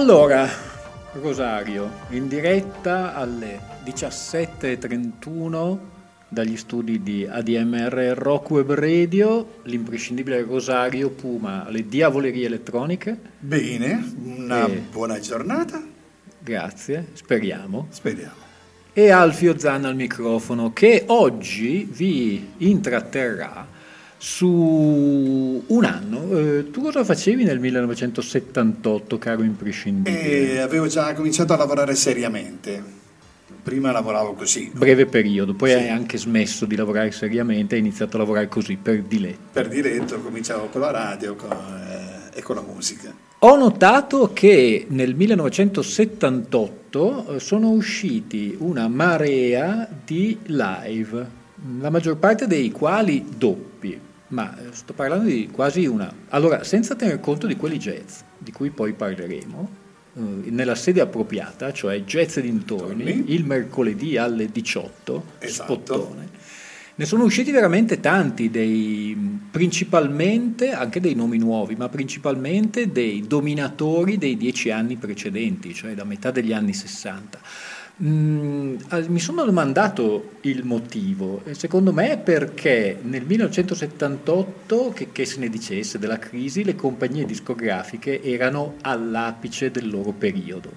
Allora, 0.00 0.48
Rosario, 1.12 1.90
in 2.08 2.26
diretta 2.26 3.14
alle 3.14 3.60
17.31 3.84 5.78
dagli 6.26 6.56
studi 6.56 7.02
di 7.02 7.26
ADMR 7.30 8.14
Rock 8.16 8.48
Web 8.48 8.72
Radio, 8.72 9.58
l'imprescindibile 9.64 10.40
Rosario 10.40 11.10
Puma, 11.10 11.66
alle 11.66 11.86
diavolerie 11.86 12.46
elettroniche. 12.46 13.14
Bene, 13.38 14.12
una 14.24 14.66
e... 14.66 14.82
buona 14.90 15.20
giornata. 15.20 15.82
Grazie, 16.38 17.08
speriamo. 17.12 17.88
Speriamo. 17.90 18.48
E 18.94 19.10
Alfio 19.10 19.58
Zanna 19.58 19.88
al 19.88 19.96
microfono 19.96 20.72
che 20.72 21.04
oggi 21.08 21.86
vi 21.92 22.52
intratterrà 22.56 23.66
su 24.22 25.64
un 25.66 25.84
anno. 25.84 26.36
Eh, 26.36 26.70
tu 26.70 26.82
cosa 26.82 27.02
facevi 27.04 27.42
nel 27.42 27.58
1978, 27.58 29.16
caro 29.16 29.42
imprescindibile? 29.42 30.52
Eh, 30.52 30.58
avevo 30.58 30.88
già 30.88 31.14
cominciato 31.14 31.54
a 31.54 31.56
lavorare 31.56 31.94
seriamente. 31.94 32.98
Prima 33.62 33.92
lavoravo 33.92 34.34
così. 34.34 34.70
Breve 34.74 35.06
periodo, 35.06 35.54
poi 35.54 35.70
sì. 35.70 35.76
hai 35.76 35.88
anche 35.88 36.18
smesso 36.18 36.66
di 36.66 36.76
lavorare 36.76 37.12
seriamente, 37.12 37.76
hai 37.76 37.80
iniziato 37.80 38.16
a 38.16 38.18
lavorare 38.18 38.48
così, 38.48 38.76
per 38.76 39.04
diletto. 39.04 39.38
Per 39.52 39.68
diletto, 39.68 40.20
cominciavo 40.20 40.66
con 40.66 40.82
la 40.82 40.90
radio 40.90 41.34
con, 41.34 41.50
eh, 41.50 42.28
e 42.38 42.42
con 42.42 42.56
la 42.56 42.62
musica. 42.62 43.10
Ho 43.38 43.56
notato 43.56 44.34
che 44.34 44.84
nel 44.90 45.14
1978 45.14 47.36
eh, 47.36 47.40
sono 47.40 47.70
usciti 47.70 48.54
una 48.58 48.86
marea 48.86 49.88
di 50.04 50.36
live, 50.42 51.26
la 51.80 51.88
maggior 51.88 52.18
parte 52.18 52.46
dei 52.46 52.70
quali 52.70 53.24
doppi 53.34 54.08
ma 54.30 54.56
eh, 54.58 54.72
sto 54.72 54.92
parlando 54.92 55.28
di 55.28 55.48
quasi 55.52 55.86
una... 55.86 56.12
Allora, 56.30 56.64
senza 56.64 56.94
tener 56.94 57.20
conto 57.20 57.46
di 57.46 57.56
quelli 57.56 57.78
jazz, 57.78 58.20
di 58.38 58.52
cui 58.52 58.70
poi 58.70 58.92
parleremo, 58.92 59.70
eh, 60.14 60.20
nella 60.50 60.74
sede 60.74 61.00
appropriata, 61.00 61.72
cioè 61.72 62.02
jazz 62.02 62.36
e 62.36 62.42
dintorni, 62.42 63.04
Torni. 63.04 63.32
il 63.32 63.44
mercoledì 63.44 64.16
alle 64.16 64.50
18, 64.50 65.24
esatto. 65.38 65.72
spottone, 65.72 66.28
ne 67.00 67.06
sono 67.06 67.24
usciti 67.24 67.50
veramente 67.50 67.98
tanti, 67.98 68.50
dei, 68.50 69.16
principalmente 69.50 70.72
anche 70.72 71.00
dei 71.00 71.14
nomi 71.14 71.38
nuovi, 71.38 71.74
ma 71.74 71.88
principalmente 71.88 72.92
dei 72.92 73.26
dominatori 73.26 74.18
dei 74.18 74.36
dieci 74.36 74.70
anni 74.70 74.96
precedenti, 74.96 75.72
cioè 75.72 75.94
da 75.94 76.04
metà 76.04 76.30
degli 76.30 76.52
anni 76.52 76.74
60. 76.74 77.40
Mm, 78.02 78.76
mi 79.08 79.18
sono 79.18 79.44
domandato 79.44 80.36
il 80.42 80.64
motivo, 80.64 81.42
secondo 81.50 81.92
me 81.92 82.12
è 82.12 82.18
perché 82.18 82.98
nel 83.02 83.24
1978, 83.26 84.92
che, 84.94 85.12
che, 85.12 85.26
se 85.26 85.38
ne 85.38 85.50
dicesse 85.50 85.98
della 85.98 86.18
crisi, 86.18 86.64
le 86.64 86.74
compagnie 86.74 87.26
discografiche 87.26 88.22
erano 88.22 88.76
all'apice 88.80 89.70
del 89.70 89.90
loro 89.90 90.12
periodo. 90.12 90.72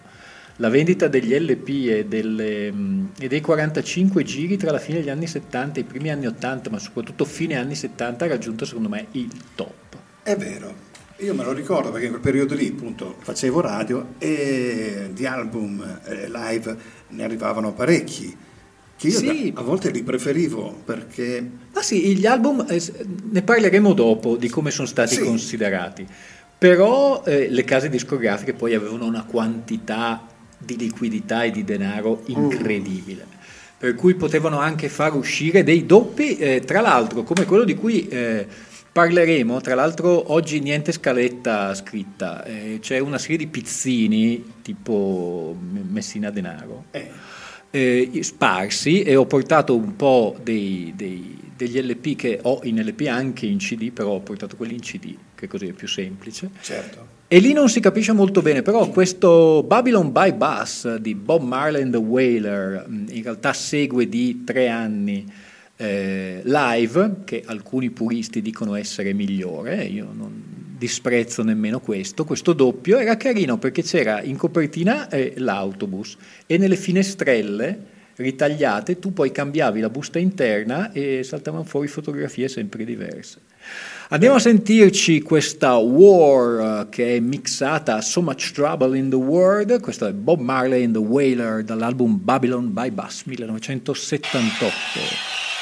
La 0.57 0.67
vendita 0.67 1.07
degli 1.07 1.34
LP 1.34 1.69
e, 1.88 2.06
delle, 2.06 2.69
mm, 2.72 3.06
e 3.17 3.28
dei 3.29 3.41
45 3.41 4.23
giri 4.23 4.57
tra 4.57 4.72
la 4.72 4.78
fine 4.78 5.00
degli 5.00 5.09
anni 5.09 5.25
70 5.25 5.79
e 5.79 5.84
i 5.84 5.85
primi 5.85 6.11
anni 6.11 6.28
80, 6.28 6.69
ma 6.69 6.78
soprattutto 6.78 7.23
fine 7.23 7.55
anni 7.55 7.75
70, 7.75 8.25
ha 8.25 8.28
raggiunto 8.28 8.66
secondo 8.66 8.90
me 8.90 9.07
il 9.11 9.31
top. 9.55 9.95
È 10.22 10.35
vero, 10.35 10.91
io 11.18 11.34
me 11.35 11.44
lo 11.44 11.53
ricordo 11.53 11.91
perché 11.91 12.06
in 12.06 12.12
quel 12.12 12.24
periodo 12.24 12.56
lì 12.56 12.68
appunto 12.68 13.16
facevo 13.19 13.62
radio 13.62 14.16
e 14.18 15.09
di 15.13 15.25
album 15.25 16.00
eh, 16.06 16.29
live 16.29 16.78
ne 17.09 17.24
arrivavano 17.24 17.72
parecchi. 17.74 18.35
Che 18.96 19.07
io 19.07 19.19
sì. 19.19 19.52
da, 19.52 19.62
a 19.62 19.63
volte 19.63 19.91
li 19.91 20.03
preferivo 20.03 20.81
perché... 20.84 21.50
Ah 21.73 21.81
sì, 21.81 22.16
gli 22.16 22.25
album, 22.25 22.66
eh, 22.68 22.81
ne 23.31 23.41
parleremo 23.41 23.94
dopo 23.94 24.38
di 24.38 24.50
come 24.50 24.72
sono 24.72 24.88
stati 24.88 25.16
sì. 25.16 25.22
considerati, 25.22 26.06
però 26.57 27.23
eh, 27.25 27.50
le 27.50 27.63
case 27.63 27.90
discografiche 27.90 28.53
poi 28.53 28.73
avevano 28.73 29.06
una 29.06 29.23
quantità 29.23 30.28
di 30.57 30.78
liquidità 30.78 31.44
e 31.44 31.52
di 31.52 31.63
denaro 31.63 32.22
mm. 32.22 32.25
incredibile. 32.25 33.25
Mm. 33.28 33.41
Per 33.78 33.96
cui 33.96 34.16
potevano 34.16 34.59
anche 34.59 34.88
far 34.88 35.13
uscire 35.13 35.63
dei 35.63 35.85
doppi, 35.85 36.38
eh, 36.38 36.62
tra 36.66 36.79
l'altro 36.79 37.23
come 37.23 37.44
quello 37.44 37.66
di 37.66 37.75
cui 37.75 38.07
eh, 38.07 38.47
Parleremo, 38.93 39.59
tra 39.59 39.73
l'altro 39.73 40.31
oggi 40.33 40.59
niente 40.59 40.91
scaletta 40.91 41.73
scritta, 41.73 42.43
eh, 42.45 42.77
c'è 42.79 42.99
una 42.99 43.17
serie 43.17 43.37
di 43.37 43.47
pizzini 43.47 44.53
tipo 44.61 45.57
Messina 45.59 46.29
Denaro, 46.29 46.85
eh. 46.91 47.09
Eh, 47.71 48.19
sparsi 48.21 49.01
e 49.01 49.15
ho 49.15 49.25
portato 49.25 49.75
un 49.75 49.95
po' 49.95 50.37
dei, 50.43 50.93
dei, 50.95 51.39
degli 51.57 51.81
LP 51.81 52.15
che 52.15 52.39
ho 52.43 52.59
in 52.65 52.79
LP 52.79 53.07
anche 53.07 53.47
in 53.47 53.57
CD, 53.57 53.89
però 53.89 54.11
ho 54.11 54.19
portato 54.19 54.55
quelli 54.55 54.75
in 54.75 54.81
CD, 54.81 55.15
che 55.33 55.47
così 55.47 55.69
è 55.69 55.71
più 55.71 55.87
semplice. 55.87 56.51
Certo. 56.61 57.07
E 57.27 57.39
lì 57.39 57.51
non 57.51 57.69
si 57.69 57.79
capisce 57.79 58.11
molto 58.11 58.43
bene, 58.43 58.61
però 58.61 58.87
questo 58.89 59.63
Babylon 59.65 60.11
by 60.11 60.33
Bus 60.33 60.97
di 60.97 61.15
Bob 61.15 61.41
Marley 61.41 61.81
and 61.81 61.93
the 61.93 61.97
Wailer 61.97 62.85
in 62.87 63.23
realtà 63.23 63.53
segue 63.53 64.07
di 64.07 64.43
tre 64.43 64.69
anni 64.69 65.25
eh, 65.78 66.41
live, 66.44 67.16
che 67.25 67.44
alcuni 67.45 67.89
puristi 67.89 68.41
dicono 68.41 68.75
essere 68.75 69.13
migliore, 69.13 69.84
io 69.84 70.09
non 70.13 70.51
disprezzo 70.78 71.44
nemmeno 71.44 71.79
questo, 71.79 72.25
questo 72.25 72.51
doppio 72.51 73.00
era 73.00 73.16
carino 73.16 73.57
perché 73.57 73.84
c'era 73.84 74.22
in 74.22 74.35
copertina 74.35 75.07
eh, 75.07 75.34
l'autobus 75.38 76.17
e 76.45 76.57
nelle 76.57 76.75
finestrelle 76.75 77.91
ritagliate 78.16 79.00
tu 79.00 79.13
poi 79.13 79.31
cambiavi 79.31 79.79
la 79.79 79.89
busta 79.89 80.19
interna 80.19 80.91
e 80.91 81.23
saltavano 81.23 81.63
fuori 81.63 81.88
fotografie 81.88 82.50
sempre 82.50 82.84
diverse. 82.84 83.40
Andiamo 84.09 84.35
a 84.35 84.40
sentirci 84.40 85.22
questa 85.22 85.78
War 85.78 86.90
che 86.90 87.16
è 87.16 87.19
mixata 87.19 88.01
So 88.01 88.22
Much 88.22 88.51
Trouble 88.51 88.97
in 88.97 89.09
the 89.09 89.16
World, 89.16 89.79
questo 89.79 90.05
è 90.05 90.11
Bob 90.11 90.41
Marley 90.41 90.84
and 90.84 90.94
the 90.94 91.00
Wailer 91.00 91.63
dall'album 91.63 92.19
Babylon 92.22 92.73
by 92.73 92.91
Bus 92.91 93.23
1978. 93.23 95.53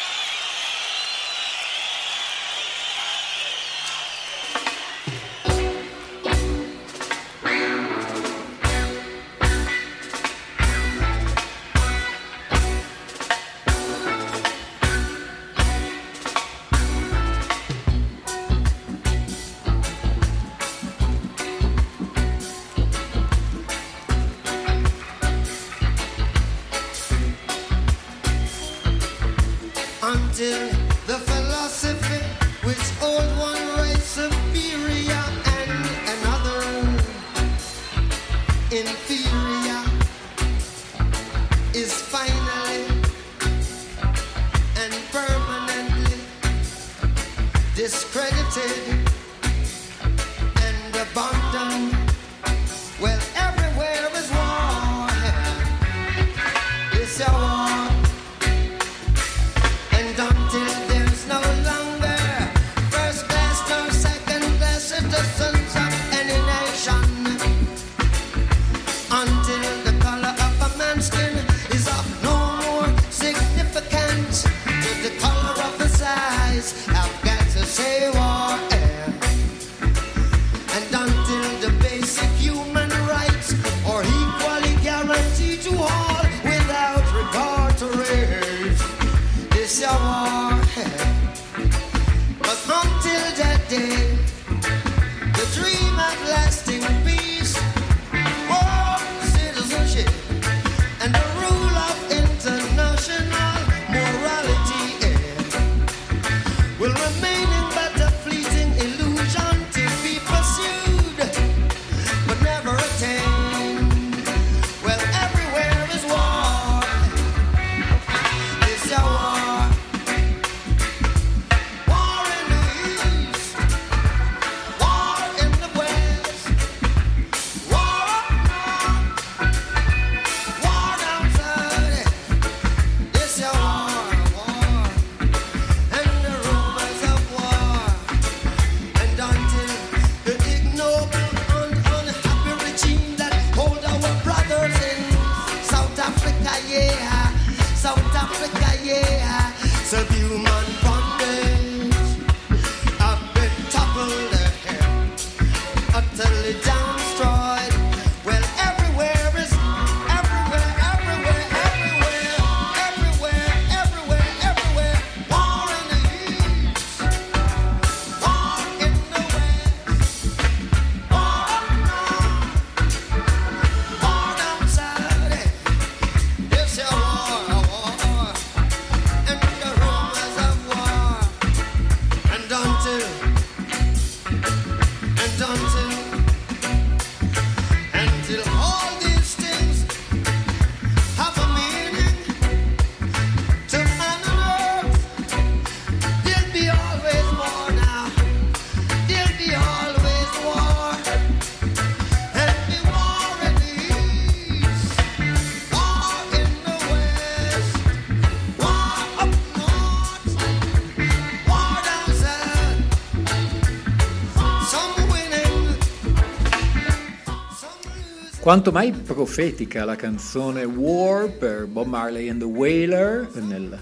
Quanto 218.52 218.74
mai 218.74 218.92
profetica 218.92 219.86
la 219.86 219.96
canzone 219.96 220.66
War 220.66 221.30
per 221.30 221.68
Bob 221.68 221.88
Marley 221.88 222.28
and 222.28 222.40
the 222.40 222.46
Wailer 222.46 223.30
nel, 223.36 223.82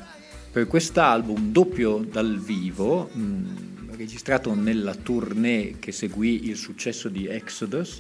per 0.52 0.68
quest'album 0.68 1.52
doppio 1.52 2.06
dal 2.08 2.38
vivo, 2.38 3.10
mh, 3.12 3.20
mm, 3.20 3.90
registrato 3.96 4.54
nella 4.54 4.94
tournée 4.94 5.78
che 5.80 5.92
seguì 5.92 6.50
il 6.50 6.56
successo 6.56 7.10
di 7.10 7.26
Exodus, 7.26 8.00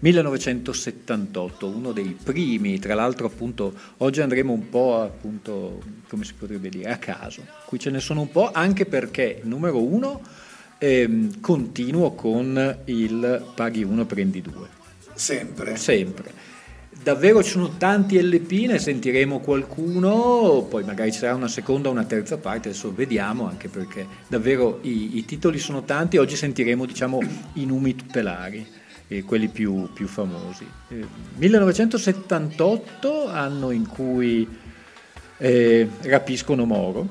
1978, 0.00 1.68
uno 1.68 1.92
dei 1.92 2.18
primi, 2.20 2.80
tra 2.80 2.94
l'altro 2.94 3.28
appunto 3.28 3.72
oggi 3.98 4.20
andremo 4.20 4.52
un 4.52 4.68
po' 4.68 5.02
appunto, 5.02 5.80
come 6.08 6.24
si 6.24 6.34
potrebbe 6.34 6.70
dire, 6.70 6.90
a 6.90 6.96
caso, 6.96 7.46
qui 7.66 7.78
ce 7.78 7.90
ne 7.90 8.00
sono 8.00 8.22
un 8.22 8.32
po' 8.32 8.50
anche 8.50 8.84
perché, 8.84 9.42
numero 9.44 9.80
uno, 9.80 10.20
ehm, 10.76 11.40
continuo 11.40 12.14
con 12.14 12.78
il 12.86 13.52
paghi 13.54 13.84
uno, 13.84 14.04
prendi 14.06 14.42
due. 14.42 14.79
Sempre. 15.20 15.76
Sempre. 15.76 16.32
Davvero 17.02 17.42
ci 17.42 17.50
sono 17.50 17.76
tanti 17.76 18.20
LP, 18.20 18.68
ne 18.68 18.78
sentiremo 18.78 19.40
qualcuno, 19.40 20.66
poi 20.68 20.82
magari 20.82 21.12
ci 21.12 21.18
sarà 21.18 21.34
una 21.34 21.48
seconda 21.48 21.88
o 21.88 21.92
una 21.92 22.04
terza 22.04 22.38
parte, 22.38 22.70
adesso 22.70 22.92
vediamo, 22.94 23.46
anche 23.46 23.68
perché 23.68 24.06
davvero 24.26 24.78
i, 24.82 25.18
i 25.18 25.24
titoli 25.26 25.58
sono 25.58 25.84
tanti, 25.84 26.16
oggi 26.16 26.36
sentiremo 26.36 26.86
diciamo 26.86 27.20
i 27.54 27.66
numi 27.66 27.94
tutelari, 27.94 28.66
eh, 29.08 29.22
quelli 29.22 29.48
più, 29.48 29.90
più 29.92 30.06
famosi. 30.06 30.66
Eh, 30.88 31.06
1978, 31.36 33.28
anno 33.28 33.70
in 33.70 33.86
cui 33.86 34.48
eh, 35.36 35.88
rapiscono 36.02 36.64
Moro, 36.64 37.08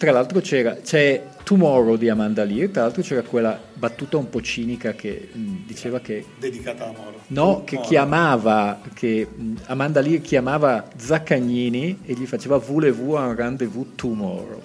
tra 0.00 0.12
l'altro 0.12 0.40
c'era, 0.40 0.76
c'è 0.76 1.22
Tomorrow 1.44 1.96
di 1.96 2.08
Amanda 2.08 2.42
Lear, 2.42 2.70
tra 2.70 2.84
l'altro 2.84 3.02
c'era 3.02 3.20
quella 3.20 3.60
battuta 3.74 4.16
un 4.16 4.30
po' 4.30 4.40
cinica 4.40 4.94
che 4.94 5.28
mh, 5.30 5.66
diceva 5.66 6.00
che... 6.00 6.24
Dedicata 6.38 6.88
a 6.88 6.92
Moro. 6.92 7.20
No, 7.26 7.64
che 7.64 7.74
Moro. 7.74 7.86
chiamava, 7.86 8.80
che 8.94 9.26
mh, 9.30 9.52
Amanda 9.66 10.00
Lear 10.00 10.22
chiamava 10.22 10.88
Zaccagnini 10.96 11.98
e 12.06 12.14
gli 12.14 12.24
faceva 12.24 12.56
voulez-vous 12.56 13.18
un 13.18 13.34
rendezvous 13.36 13.88
tomorrow. 13.94 14.62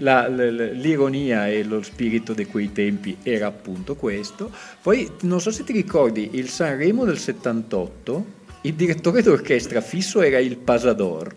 La, 0.00 0.28
la, 0.28 0.48
l'ironia 0.48 1.48
e 1.48 1.64
lo 1.64 1.82
spirito 1.82 2.32
di 2.32 2.46
quei 2.46 2.70
tempi 2.70 3.16
era 3.24 3.48
appunto 3.48 3.96
questo. 3.96 4.52
Poi 4.80 5.10
non 5.22 5.40
so 5.40 5.50
se 5.50 5.64
ti 5.64 5.72
ricordi 5.72 6.30
il 6.34 6.48
Sanremo 6.48 7.04
del 7.04 7.18
78, 7.18 8.26
il 8.60 8.74
direttore 8.74 9.22
d'orchestra 9.22 9.80
fisso 9.80 10.22
era 10.22 10.38
il 10.38 10.56
Pasador 10.56 11.34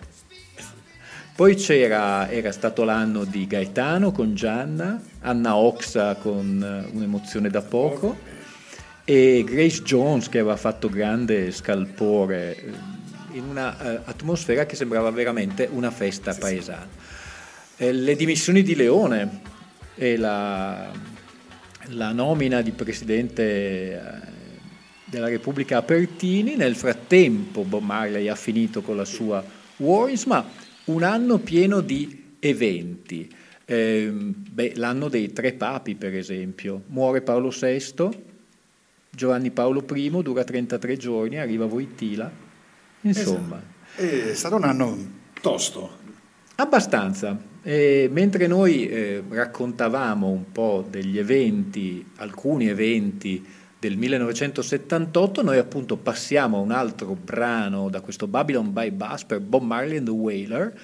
poi 1.41 1.55
c'era, 1.55 2.29
era 2.29 2.51
stato 2.51 2.83
l'anno 2.83 3.24
di 3.24 3.48
Gaetano 3.48 4.12
con 4.12 4.36
Gianna, 4.36 5.01
Anna 5.21 5.55
Oxa 5.55 6.13
con 6.13 6.62
eh, 6.62 6.95
Un'emozione 6.95 7.50
da 7.50 7.63
poco 7.63 8.15
e 9.03 9.43
Grace 9.43 9.81
Jones 9.81 10.29
che 10.29 10.38
aveva 10.38 10.55
fatto 10.55 10.88
grande 10.88 11.50
scalpore 11.50 12.57
eh, 12.57 12.71
in 13.31 13.45
un'atmosfera 13.45 14.62
uh, 14.62 14.65
che 14.67 14.75
sembrava 14.75 15.10
veramente 15.10 15.67
una 15.71 15.89
festa 15.89 16.36
paesana. 16.36 16.88
Eh, 17.75 17.91
le 17.91 18.15
dimissioni 18.15 18.62
di 18.62 18.75
Leone 18.75 19.41
e 19.95 20.17
la, 20.17 20.91
la 21.88 22.12
nomina 22.12 22.62
di 22.62 22.69
presidente 22.69 23.43
eh, 23.43 24.00
della 25.05 25.27
Repubblica 25.27 25.77
Apertini, 25.77 26.55
nel 26.55 26.75
frattempo 26.75 27.63
Bob 27.63 27.81
Marley 27.81 28.27
ha 28.27 28.36
finito 28.36 28.83
con 28.83 28.95
la 28.95 29.05
sua 29.05 29.43
Wars, 29.77 30.25
ma 30.25 30.69
un 30.85 31.03
anno 31.03 31.39
pieno 31.39 31.81
di 31.81 32.35
eventi. 32.39 33.29
Eh, 33.65 34.09
beh, 34.11 34.73
l'anno 34.75 35.07
dei 35.07 35.31
tre 35.31 35.53
papi, 35.53 35.95
per 35.95 36.15
esempio. 36.15 36.83
Muore 36.88 37.21
Paolo 37.21 37.50
VI, 37.50 38.09
Giovanni 39.09 39.51
Paolo 39.51 39.85
I 39.93 40.09
dura 40.21 40.43
33 40.43 40.97
giorni, 40.97 41.38
arriva 41.38 41.65
Voitila. 41.65 42.31
Insomma. 43.01 43.61
Esatto. 43.95 44.29
È 44.29 44.33
stato 44.33 44.55
un 44.55 44.63
anno 44.63 44.97
tosto. 45.41 46.00
Abbastanza. 46.55 47.50
E 47.63 48.09
mentre 48.11 48.47
noi 48.47 48.88
eh, 48.88 49.23
raccontavamo 49.27 50.27
un 50.27 50.51
po' 50.51 50.85
degli 50.89 51.17
eventi, 51.17 52.05
alcuni 52.17 52.67
eventi 52.67 53.45
del 53.81 53.97
1978, 53.97 55.41
noi 55.41 55.57
appunto 55.57 55.97
passiamo 55.97 56.57
a 56.57 56.59
un 56.59 56.69
altro 56.69 57.15
brano 57.19 57.89
da 57.89 58.01
questo 58.01 58.27
Babylon 58.27 58.71
by 58.71 58.91
Bus 58.91 59.23
per 59.23 59.39
Bob 59.39 59.63
Marley 59.63 59.97
and 59.97 60.05
the 60.05 60.11
Wailer, 60.11 60.79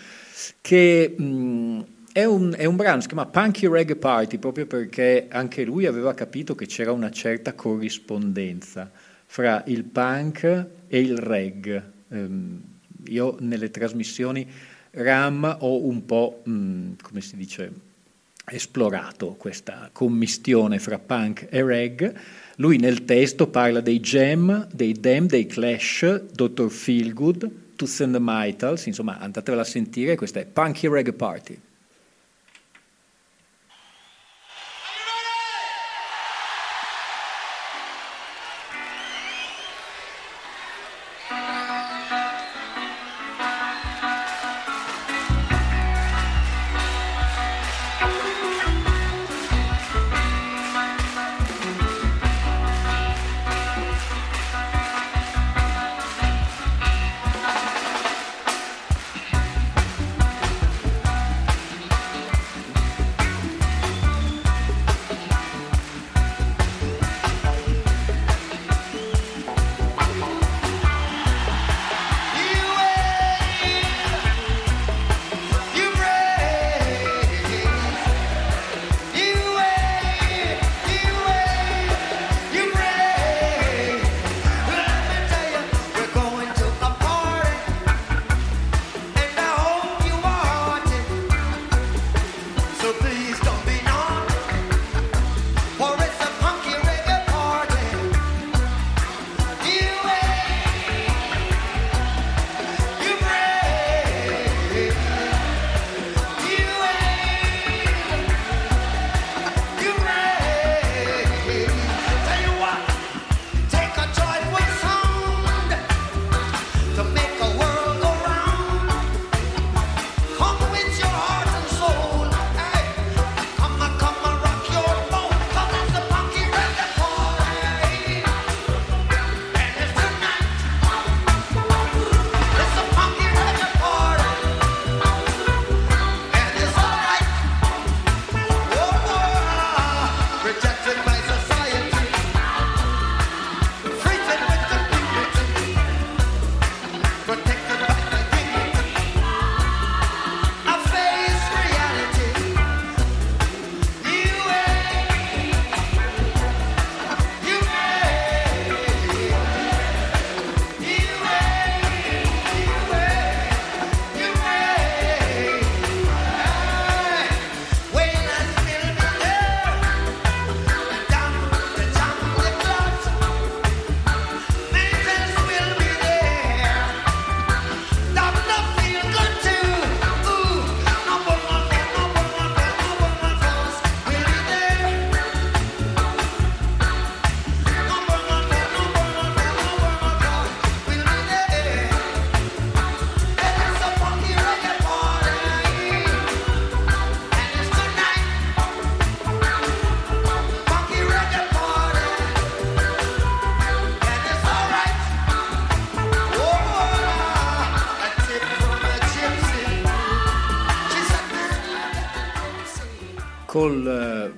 che 0.62 1.13
mh, 1.16 1.82
è, 2.12 2.25
un, 2.25 2.56
è 2.58 2.66
un 2.66 2.75
brano, 2.75 3.00
si 3.01 3.08
chiama 3.08 3.27
Punky 3.27 3.70
Reggae 3.70 3.98
Party, 3.98 4.39
proprio 4.39 4.66
perché 4.66 5.27
anche 5.30 5.63
lui 5.63 5.86
aveva 5.86 6.16
capito 6.16 6.56
che 6.56 6.66
c'era 6.66 6.92
una 6.92 7.12
certa 7.12 7.54
corrispondenza 7.54 8.89
fra 9.27 9.63
il 9.68 9.84
punk 9.84 10.66
e 10.88 11.00
il 11.00 11.20
reggae. 11.20 11.92
Um, 12.08 12.63
io 13.10 13.36
nelle 13.42 13.70
trasmissioni 13.70 14.50
RAM 14.89 15.58
ho 15.60 15.86
un 15.86 16.04
po', 16.04 16.42
mh, 16.44 16.94
come 17.04 17.22
si 17.22 17.36
dice, 17.36 17.72
esplorato 18.44 19.36
questa 19.38 19.89
commistione 19.92 20.80
fra 20.80 20.98
punk 20.98 21.46
e 21.48 21.62
reggae 21.62 22.46
lui 22.58 22.78
nel 22.78 23.06
testo 23.06 23.48
parla 23.48 23.82
dei 23.82 24.00
Jam, 24.00 24.68
dei 24.72 24.94
Dem, 24.94 25.28
dei 25.28 25.46
Clash, 25.46 26.24
Dr. 26.32 26.70
Feelgood, 26.70 27.50
Tooth 27.76 28.02
and 28.02 28.14
the 28.14 28.20
Mitals, 28.20 28.86
insomma 28.86 29.20
andatevela 29.20 29.62
a 29.62 29.66
sentire, 29.66 30.16
questa 30.16 30.40
è 30.40 30.46
Punky 30.46 30.88
Reggae 30.88 31.14
Party. 31.14 31.60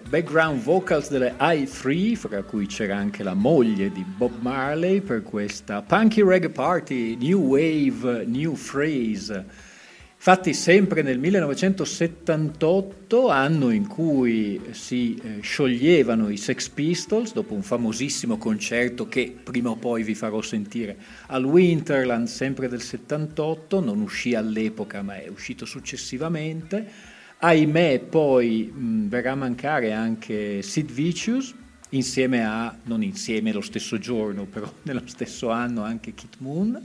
Background 0.09 0.61
vocals 0.63 1.09
delle 1.11 1.35
i3, 1.37 2.15
fra 2.15 2.41
cui 2.41 2.65
c'era 2.65 2.97
anche 2.97 3.21
la 3.21 3.35
moglie 3.35 3.91
di 3.91 4.03
Bob 4.03 4.41
Marley 4.41 5.01
per 5.01 5.21
questa 5.21 5.83
Punky 5.83 6.25
Reggae 6.25 6.49
Party, 6.49 7.15
New 7.15 7.39
Wave, 7.39 8.25
New 8.25 8.53
Phrase. 8.53 9.45
Infatti 10.15 10.55
sempre 10.55 11.03
nel 11.03 11.19
1978, 11.19 13.29
anno 13.29 13.69
in 13.69 13.85
cui 13.87 14.59
si 14.71 15.13
eh, 15.15 15.41
scioglievano 15.41 16.29
i 16.29 16.37
Sex 16.37 16.69
Pistols, 16.69 17.33
dopo 17.33 17.53
un 17.53 17.61
famosissimo 17.61 18.37
concerto 18.37 19.07
che 19.07 19.37
prima 19.43 19.69
o 19.69 19.75
poi 19.75 20.01
vi 20.01 20.15
farò 20.15 20.41
sentire 20.41 20.97
al 21.27 21.45
Winterland, 21.45 22.25
sempre 22.25 22.67
del 22.67 22.81
78, 22.81 23.79
non 23.79 24.01
uscì 24.01 24.33
all'epoca 24.33 25.03
ma 25.03 25.21
è 25.21 25.27
uscito 25.27 25.65
successivamente, 25.65 27.17
ahimè 27.39 28.00
poi 28.00 28.72
mh, 28.74 29.08
verrà 29.08 29.31
a 29.31 29.36
mancare 29.36 29.93
anche 29.93 30.62
Sid 30.62 30.91
Vicious, 30.91 31.53
insieme 31.91 32.46
a, 32.46 32.77
non 32.84 33.01
insieme 33.01 33.51
lo 33.51 33.62
stesso 33.62 33.98
giorno, 33.98 34.46
però 34.46 34.72
nello 34.84 35.03
stesso 35.05 35.50
anno 35.50 35.84
anche 35.84 36.13
Kit 36.13 36.36
Moon, 36.39 36.81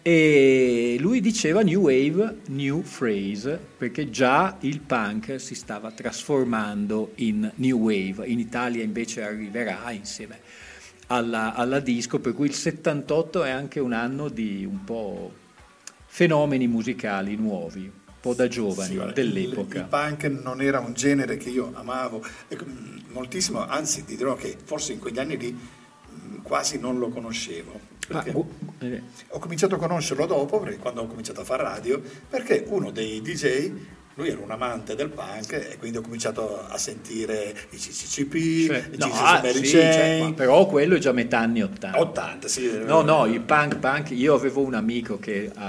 e 0.00 0.96
lui 1.00 1.20
diceva 1.20 1.62
New 1.62 1.82
Wave, 1.82 2.40
New 2.48 2.82
Phrase, 2.82 3.58
perché 3.78 4.10
già 4.10 4.58
il 4.60 4.80
punk 4.80 5.40
si 5.40 5.54
stava 5.54 5.90
trasformando 5.92 7.12
in 7.16 7.50
New 7.54 7.78
Wave. 7.78 8.26
In 8.26 8.38
Italia 8.38 8.82
invece 8.82 9.22
arriverà 9.22 9.90
insieme 9.92 10.40
alla, 11.06 11.54
alla 11.54 11.80
disco, 11.80 12.20
per 12.20 12.34
cui 12.34 12.46
il 12.48 12.54
78 12.54 13.44
è 13.44 13.50
anche 13.50 13.80
un 13.80 13.94
anno 13.94 14.28
di 14.28 14.66
un 14.66 14.84
po' 14.84 15.32
fenomeni 16.04 16.68
musicali 16.68 17.34
nuovi 17.36 17.90
un 18.24 18.30
po' 18.30 18.34
da 18.34 18.48
giovani 18.48 18.96
sì, 18.96 19.12
dell'epoca. 19.12 19.76
Il, 19.76 19.82
il, 19.82 19.88
punk 19.88 20.24
non 20.24 20.62
era 20.62 20.80
un 20.80 20.94
genere 20.94 21.36
che 21.36 21.50
io 21.50 21.70
amavo 21.74 22.24
moltissimo, 23.12 23.66
anzi 23.66 24.04
ti 24.04 24.16
dirò 24.16 24.34
che 24.34 24.56
forse 24.64 24.92
in 24.92 24.98
quegli 24.98 25.18
anni 25.18 25.36
lì 25.36 25.58
quasi 26.42 26.78
non 26.78 26.98
lo 26.98 27.08
conoscevo. 27.08 27.92
Eh. 28.80 29.02
Ho 29.28 29.38
cominciato 29.38 29.74
a 29.74 29.78
conoscerlo 29.78 30.26
dopo, 30.26 30.66
quando 30.78 31.02
ho 31.02 31.06
cominciato 31.06 31.42
a 31.42 31.44
fare 31.44 31.62
radio, 31.62 32.02
perché 32.28 32.64
uno 32.66 32.90
dei 32.90 33.20
DJ 33.20 33.72
lui 34.16 34.28
era 34.28 34.40
un 34.40 34.50
amante 34.50 34.94
del 34.94 35.08
punk 35.08 35.52
e 35.52 35.76
quindi 35.76 35.98
ho 35.98 36.00
cominciato 36.00 36.64
a 36.68 36.78
sentire 36.78 37.52
i 37.70 37.76
CCCP, 37.76 38.66
cioè, 38.66 38.88
i 38.92 38.96
no, 38.96 39.06
ah, 39.12 39.42
sì, 39.52 39.66
cioè, 39.66 40.32
però 40.36 40.66
quello 40.66 40.94
è 40.94 40.98
già 40.98 41.10
metà 41.10 41.40
anni 41.40 41.62
80. 41.62 41.98
80, 41.98 42.48
sì. 42.48 42.70
No, 42.84 43.00
no, 43.00 43.26
il 43.26 43.40
punk, 43.40 43.78
punk, 43.78 44.10
io 44.10 44.34
avevo 44.34 44.60
un 44.60 44.74
amico 44.74 45.18
che 45.18 45.50
uh, 45.52 45.60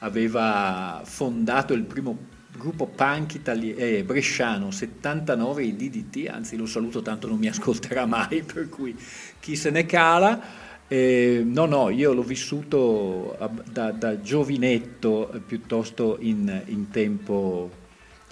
aveva 0.00 1.02
fondato 1.04 1.72
il 1.72 1.84
primo 1.84 2.28
gruppo 2.56 2.86
punk 2.86 3.34
itali- 3.34 3.74
eh, 3.74 4.04
bresciano 4.04 4.70
79 4.70 5.64
i 5.64 5.76
DDT, 5.76 6.28
anzi 6.28 6.56
lo 6.56 6.66
saluto 6.66 7.00
tanto 7.00 7.26
non 7.26 7.38
mi 7.38 7.48
ascolterà 7.48 8.06
mai, 8.06 8.42
per 8.44 8.68
cui 8.68 8.96
chi 9.40 9.56
se 9.56 9.70
ne 9.70 9.86
cala. 9.86 10.68
Eh, 10.86 11.42
no, 11.44 11.66
no, 11.66 11.88
io 11.88 12.12
l'ho 12.12 12.22
vissuto 12.22 13.36
da, 13.70 13.92
da 13.92 14.20
giovinetto 14.20 15.32
eh, 15.32 15.38
piuttosto 15.38 16.16
in, 16.18 16.62
in, 16.66 16.90
tempo, 16.90 17.70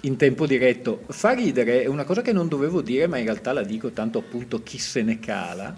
in, 0.01 0.17
tempo, 0.17 0.45
diretto. 0.45 1.05
Fa 1.07 1.31
ridere, 1.31 1.83
è 1.83 1.87
una 1.87 2.03
cosa 2.03 2.21
che 2.21 2.33
non 2.33 2.49
dovevo 2.49 2.81
dire, 2.81 3.07
ma 3.07 3.17
in 3.17 3.23
realtà 3.23 3.53
la 3.53 3.63
dico 3.63 3.91
tanto 3.91 4.19
appunto 4.19 4.61
chi 4.61 4.77
se 4.77 5.01
ne 5.03 5.19
cala. 5.19 5.73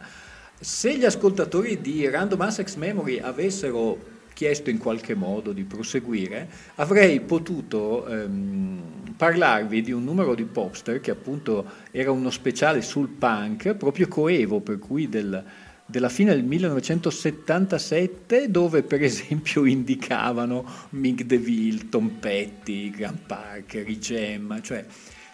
Se 0.60 0.95
gli 0.98 1.05
ascoltatori 1.05 1.79
di 1.81 2.07
Random 2.10 2.41
Access 2.41 2.75
Memory 2.75 3.19
avessero 3.19 4.11
chiesto 4.33 4.69
in 4.69 4.77
qualche 4.77 5.15
modo 5.15 5.51
di 5.51 5.63
proseguire, 5.63 6.50
avrei 6.75 7.19
potuto 7.21 8.07
ehm, 8.07 9.13
parlarvi 9.17 9.81
di 9.81 9.91
un 9.91 10.03
numero 10.03 10.33
di 10.33 10.45
Popster 10.45 11.00
che 11.00 11.11
appunto 11.11 11.65
era 11.91 12.11
uno 12.11 12.29
speciale 12.29 12.81
sul 12.81 13.09
punk, 13.09 13.75
proprio 13.75 14.07
coevo, 14.07 14.61
per 14.61 14.79
cui 14.79 15.09
del, 15.09 15.43
della 15.85 16.09
fine 16.09 16.33
del 16.33 16.43
1977, 16.43 18.50
dove 18.50 18.83
per 18.83 19.03
esempio 19.03 19.65
indicavano 19.65 20.65
Mick 20.91 21.23
DeVille, 21.23 21.89
Tom 21.89 22.09
Petty, 22.19 22.89
Grant 22.89 23.19
Parker, 23.27 23.88
i 23.88 24.01
cioè 24.01 24.85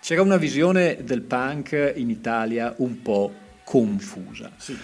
c'era 0.02 0.22
una 0.22 0.38
visione 0.38 1.04
del 1.04 1.22
punk 1.22 1.94
in 1.96 2.10
Italia 2.10 2.74
un 2.78 3.02
po' 3.02 3.34
confusa. 3.64 4.52
Sì. 4.58 4.78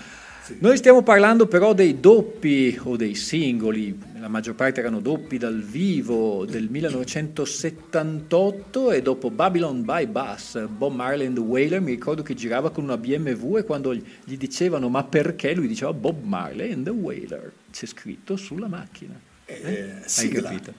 Noi 0.60 0.76
stiamo 0.76 1.04
parlando 1.04 1.48
però 1.48 1.74
dei 1.74 2.02
doppi 2.02 2.78
o 2.84 2.98
dei 2.98 3.16
singoli, 3.16 3.98
la 4.20 4.28
maggior 4.28 4.56
parte 4.56 4.82
erano 4.82 5.00
doppi 5.00 5.38
dal 5.38 5.62
vivo 5.62 6.46
del 6.46 6.68
1978 6.70 8.92
e 8.92 9.02
dopo 9.02 9.32
Babylon 9.32 9.86
by 9.86 10.06
Bus, 10.06 10.68
Bob 10.68 10.96
Marley 10.96 11.28
and 11.28 11.36
the 11.36 11.42
Wailer, 11.42 11.80
mi 11.80 11.92
ricordo 11.92 12.24
che 12.24 12.34
girava 12.34 12.72
con 12.72 12.84
una 12.84 12.98
BMW 12.98 13.60
e 13.60 13.64
quando 13.64 13.94
gli 13.94 14.36
dicevano 14.36 14.90
ma 14.90 15.06
perché, 15.06 15.54
lui 15.54 15.68
diceva 15.68 15.94
Bob 15.94 16.22
Marley 16.24 16.74
and 16.74 16.84
the 16.84 16.92
Wailer, 16.92 17.54
c'è 17.72 17.86
scritto 17.86 18.36
sulla 18.36 18.68
macchina. 18.68 19.18
Eh, 19.46 19.62
eh 19.64 19.94
Hai 20.18 20.28
capito? 20.28 20.74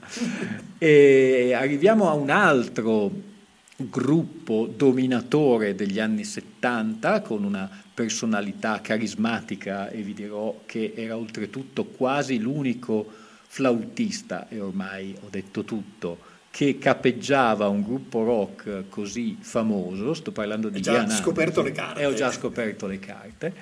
e 0.77 1.53
arriviamo 1.55 2.07
a 2.07 2.13
un 2.13 2.29
altro 2.29 3.33
gruppo 3.77 4.71
dominatore 4.73 5.75
degli 5.75 5.99
anni 5.99 6.23
70 6.23 7.21
con 7.21 7.43
una 7.43 7.69
personalità 7.93 8.79
carismatica 8.81 9.89
e 9.89 10.01
vi 10.01 10.13
dirò 10.13 10.61
che 10.65 10.93
era 10.95 11.17
oltretutto 11.17 11.85
quasi 11.85 12.39
l'unico 12.39 13.05
flautista, 13.47 14.47
e 14.49 14.59
ormai 14.59 15.15
ho 15.21 15.27
detto 15.29 15.63
tutto, 15.63 16.33
che 16.51 16.77
capeggiava 16.77 17.67
un 17.67 17.83
gruppo 17.83 18.23
rock 18.23 18.85
così 18.89 19.37
famoso, 19.39 20.13
sto 20.13 20.31
parlando 20.31 20.69
di 20.69 20.81
Già 20.81 21.07
scoperto 21.09 21.61
le 21.61 21.71
carte. 21.71 22.01
E 22.01 22.05
ho 22.05 22.13
già 22.13 22.31
scoperto 22.31 22.87
le 22.87 22.99
carte. 22.99 23.53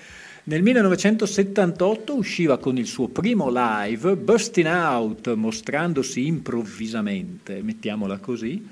Nel 0.45 0.61
1978 0.61 2.15
usciva 2.15 2.57
con 2.57 2.77
il 2.77 2.85
suo 2.85 3.07
primo 3.07 3.49
live, 3.51 4.15
Bursting 4.15 4.67
Out, 4.67 5.33
mostrandosi 5.33 6.25
improvvisamente, 6.25 7.63
mettiamola 7.63 8.17
così, 8.17 8.67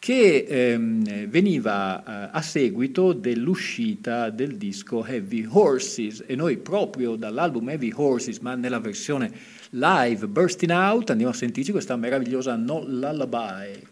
che 0.00 0.46
ehm, 0.48 1.26
veniva 1.28 2.02
eh, 2.02 2.30
a 2.32 2.40
seguito 2.40 3.12
dell'uscita 3.12 4.30
del 4.30 4.56
disco 4.56 5.04
Heavy 5.04 5.46
Horses 5.46 6.24
e 6.26 6.34
noi 6.34 6.56
proprio 6.56 7.16
dall'album 7.16 7.68
Heavy 7.68 7.92
Horses, 7.94 8.38
ma 8.38 8.54
nella 8.54 8.80
versione 8.80 9.30
live 9.70 10.26
Bursting 10.26 10.72
Out, 10.72 11.10
andiamo 11.10 11.32
a 11.32 11.36
sentirci 11.36 11.70
questa 11.70 11.96
meravigliosa 11.96 12.56
No 12.56 12.82
Lullaby. 12.82 13.88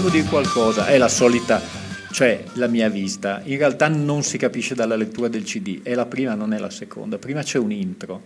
Devo 0.00 0.08
dire 0.08 0.26
qualcosa, 0.26 0.86
è 0.86 0.96
la 0.96 1.08
solita, 1.08 1.60
cioè 2.10 2.42
la 2.54 2.68
mia 2.68 2.88
vista. 2.88 3.42
In 3.44 3.58
realtà 3.58 3.88
non 3.88 4.22
si 4.22 4.38
capisce 4.38 4.74
dalla 4.74 4.96
lettura 4.96 5.28
del 5.28 5.42
CD, 5.42 5.82
è 5.82 5.94
la 5.94 6.06
prima, 6.06 6.34
non 6.34 6.54
è 6.54 6.58
la 6.58 6.70
seconda. 6.70 7.18
Prima 7.18 7.42
c'è 7.42 7.58
un 7.58 7.70
intro. 7.70 8.22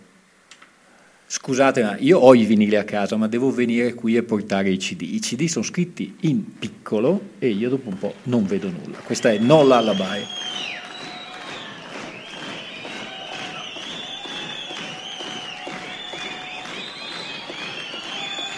Scusate, 1.26 1.82
ma 1.82 1.96
io 1.98 2.20
ho 2.20 2.32
i 2.32 2.44
vinili 2.44 2.76
a 2.76 2.84
casa, 2.84 3.16
ma 3.16 3.26
devo 3.26 3.50
venire 3.50 3.92
qui 3.94 4.14
e 4.14 4.22
portare 4.22 4.70
i 4.70 4.76
CD. 4.76 5.02
I 5.02 5.18
CD 5.18 5.46
sono 5.46 5.64
scritti 5.64 6.14
in 6.20 6.56
piccolo 6.56 7.30
e 7.40 7.48
io 7.48 7.70
dopo 7.70 7.88
un 7.88 7.98
po' 7.98 8.14
non 8.24 8.46
vedo 8.46 8.70
nulla. 8.70 8.98
Questa 8.98 9.32
è 9.32 9.38
No 9.38 9.64
Lullaby. 9.64 10.22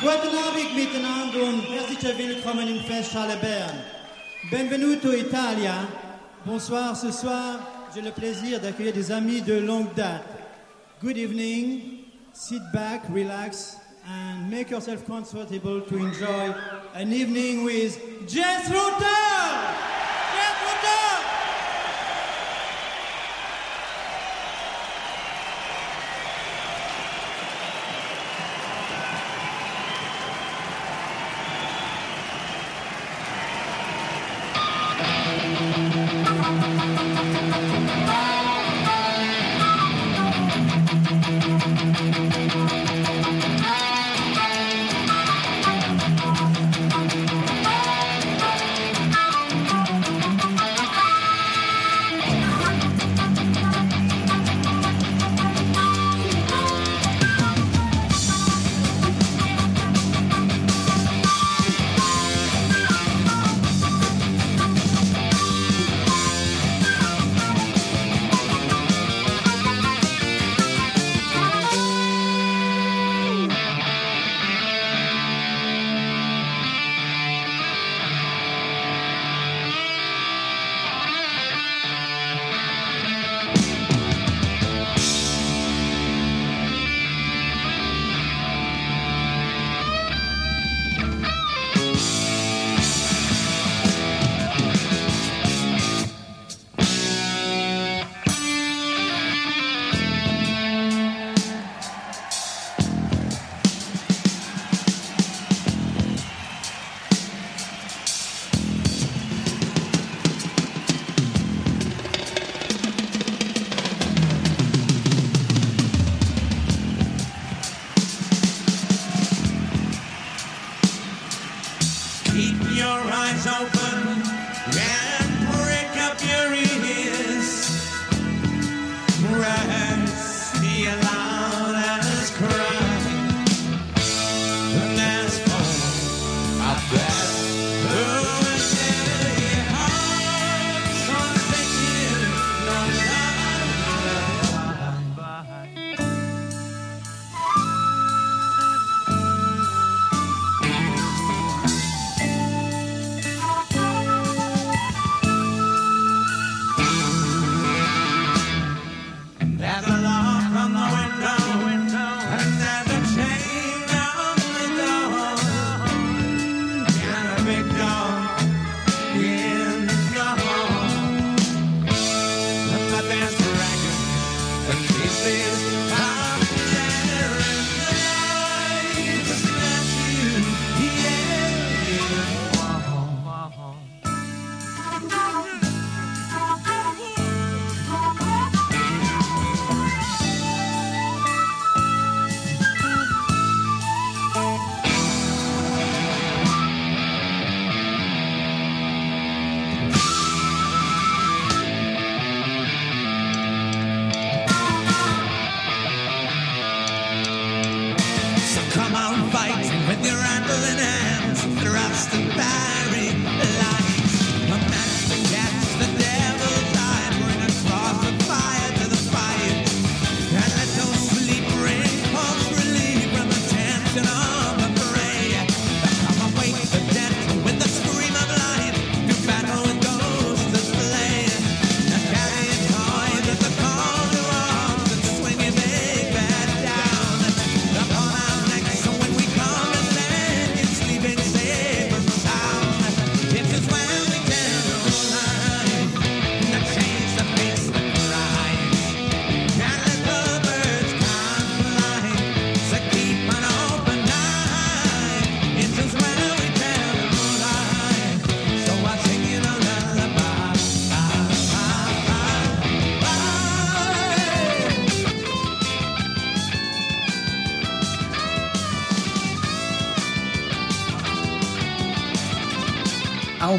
Abend 0.04 0.74
miteinander 0.76 1.42
und 1.42 1.62
herzlich 1.70 2.18
willkommen 2.18 2.68
im 2.68 2.80
Festhalle 2.84 3.36
Bern. 3.36 3.82
Benvenuto 4.50 5.10
Italia. 5.10 5.88
Bonsoir 6.44 6.94
ce 6.94 7.10
soir. 7.10 7.60
J'ai 7.94 8.02
le 8.02 8.10
plaisir 8.10 8.60
d'accueillir 8.60 8.92
des 8.92 9.10
amis 9.10 9.40
de 9.40 9.54
longue 9.58 9.94
date. 9.94 10.22
Good 11.00 11.16
evening. 11.16 12.04
Sit 12.34 12.60
back, 12.74 13.04
relax, 13.08 13.78
and 14.06 14.50
make 14.50 14.70
yourself 14.70 15.06
comfortable 15.06 15.80
to 15.80 15.96
enjoy 15.96 16.54
an 16.94 17.10
evening 17.14 17.64
with 17.64 17.98
Jess 18.28 18.68
Router! 18.68 19.95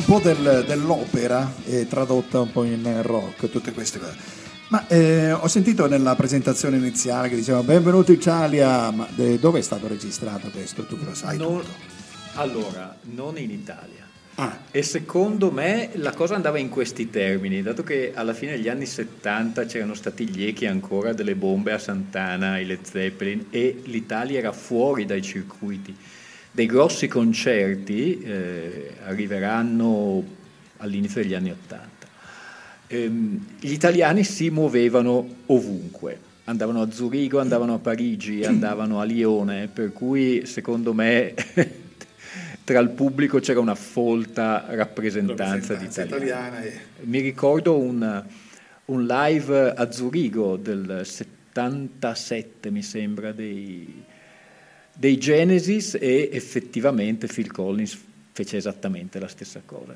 Po' 0.08 0.20
del, 0.20 0.64
dell'opera 0.66 1.54
eh, 1.66 1.86
tradotta 1.86 2.40
un 2.40 2.50
po' 2.54 2.64
in 2.64 3.02
rock, 3.02 3.50
tutte 3.50 3.74
queste 3.74 4.00
cose. 4.00 4.16
Ma 4.70 4.88
eh, 4.88 5.34
ho 5.34 5.48
sentito 5.50 5.86
nella 5.86 6.16
presentazione 6.16 6.78
iniziale 6.78 7.28
che 7.28 7.36
diceva 7.36 7.62
benvenuto 7.62 8.14
Italia, 8.14 8.90
ma 8.90 9.06
de, 9.14 9.38
dove 9.38 9.60
è 9.60 9.62
stato 9.62 9.86
registrato 9.90 10.50
questo? 10.50 10.86
Tu 10.86 10.98
lo 11.04 11.14
sai 11.14 11.38
non. 11.38 11.62
Allora, 12.36 12.96
non 13.02 13.38
in 13.38 13.52
Italia. 13.52 14.08
Ah. 14.36 14.58
E 14.72 14.82
secondo 14.82 15.52
me 15.52 15.90
la 15.96 16.14
cosa 16.14 16.36
andava 16.36 16.58
in 16.58 16.70
questi 16.70 17.10
termini, 17.10 17.62
dato 17.62 17.84
che 17.84 18.14
alla 18.16 18.34
fine 18.34 18.54
degli 18.54 18.70
anni 18.70 18.86
70 18.86 19.66
c'erano 19.66 19.94
stati 19.94 20.30
gli 20.30 20.46
echi 20.46 20.68
ancora 20.68 21.12
delle 21.12 21.36
bombe 21.36 21.74
a 21.74 21.80
Sant'Ana, 21.80 22.52
ai 22.52 22.66
Led 22.66 22.86
Zeppelin 22.86 23.48
e 23.50 23.82
l'Italia 23.84 24.40
era 24.40 24.54
fuori 24.54 25.06
dai 25.06 25.22
circuiti. 25.22 25.94
Dei 26.58 26.66
grossi 26.66 27.08
concerti 27.08 28.20
eh, 28.20 28.94
arriveranno 29.06 30.26
all'inizio 30.78 31.22
degli 31.22 31.36
anni 31.36 31.52
80 31.52 32.08
ehm, 32.88 33.46
gli 33.60 33.72
italiani 33.72 34.24
si 34.24 34.50
muovevano 34.50 35.36
ovunque, 35.46 36.18
andavano 36.46 36.82
a 36.82 36.90
Zurigo, 36.90 37.40
andavano 37.40 37.76
a 37.76 37.78
Parigi, 37.78 38.44
andavano 38.44 39.00
a 39.00 39.04
Lione, 39.04 39.70
per 39.72 39.94
cui 39.94 40.48
secondo 40.48 40.96
me 40.96 41.36
tra 42.64 42.80
il 42.80 42.90
pubblico 42.90 43.38
c'era 43.38 43.60
una 43.60 43.76
folta 43.76 44.66
rappresentanza, 44.70 45.76
di 45.76 45.86
italiani. 45.86 46.66
E... 46.66 46.80
Mi 47.02 47.20
ricordo 47.20 47.78
un, 47.78 48.24
un, 48.86 49.06
live 49.06 49.74
a 49.76 49.92
Zurigo 49.92 50.56
del 50.56 51.02
77, 51.04 52.72
mi 52.72 52.82
sembra, 52.82 53.32
dei, 53.32 54.06
dei 54.98 55.18
Genesis 55.18 55.96
e 56.00 56.30
effettivamente 56.32 57.28
Phil 57.28 57.52
Collins 57.52 57.98
fece 58.32 58.58
esattamente 58.58 59.20
la 59.20 59.28
stessa 59.28 59.62
cosa, 59.66 59.96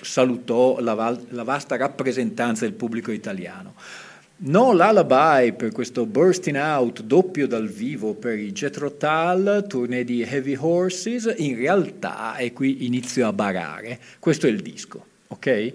salutò 0.00 0.80
la, 0.80 1.18
la 1.28 1.42
vasta 1.42 1.76
rappresentanza 1.76 2.64
del 2.64 2.74
pubblico 2.74 3.12
italiano. 3.12 3.74
No 4.38 4.72
lullaby 4.72 5.52
per 5.52 5.72
questo 5.72 6.04
Bursting 6.04 6.56
Out 6.56 7.02
doppio 7.02 7.46
dal 7.46 7.68
vivo 7.68 8.14
per 8.14 8.38
i 8.38 8.52
Jethro 8.52 8.96
Tull, 8.96 9.66
tournée 9.66 10.04
di 10.04 10.22
Heavy 10.22 10.56
Horses, 10.58 11.32
in 11.38 11.56
realtà, 11.56 12.36
e 12.36 12.52
qui 12.52 12.84
inizio 12.84 13.26
a 13.26 13.32
barare, 13.32 13.98
questo 14.18 14.46
è 14.46 14.50
il 14.50 14.60
disco, 14.60 15.04
ok? 15.28 15.72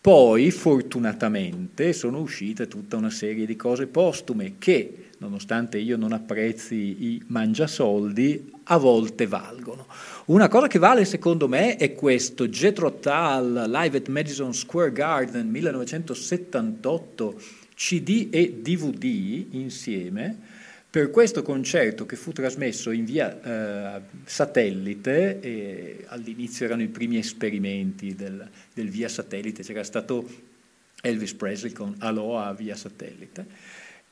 Poi, 0.00 0.50
fortunatamente, 0.50 1.94
sono 1.94 2.20
uscite 2.20 2.68
tutta 2.68 2.96
una 2.96 3.10
serie 3.10 3.46
di 3.46 3.56
cose 3.56 3.86
postume 3.86 4.56
che, 4.58 5.03
nonostante 5.24 5.78
io 5.78 5.96
non 5.96 6.12
apprezzi 6.12 6.74
i 6.74 7.22
mangiasoldi, 7.28 8.52
a 8.64 8.76
volte 8.76 9.26
valgono. 9.26 9.86
Una 10.26 10.48
cosa 10.48 10.68
che 10.68 10.78
vale 10.78 11.04
secondo 11.04 11.48
me 11.48 11.76
è 11.76 11.94
questo. 11.94 12.46
Jethro 12.48 12.94
Tull 12.98 13.70
Live 13.70 13.96
at 13.96 14.08
Madison 14.08 14.52
Square 14.54 14.92
Garden 14.92 15.48
1978 15.48 17.40
CD 17.74 18.28
e 18.30 18.60
DVD 18.62 19.46
insieme. 19.50 20.52
Per 20.90 21.10
questo 21.10 21.42
concerto 21.42 22.06
che 22.06 22.16
fu 22.16 22.30
trasmesso 22.30 22.92
in 22.92 23.04
via 23.04 23.96
eh, 23.96 24.00
satellite, 24.24 25.40
e 25.40 26.04
all'inizio 26.06 26.66
erano 26.66 26.82
i 26.82 26.88
primi 26.88 27.18
esperimenti 27.18 28.14
del, 28.14 28.48
del 28.72 28.88
via 28.90 29.08
satellite, 29.08 29.64
c'era 29.64 29.82
stato 29.82 30.52
Elvis 31.02 31.34
Presley 31.34 31.72
con 31.72 31.96
Aloha 31.98 32.52
via 32.54 32.76
satellite 32.76 33.63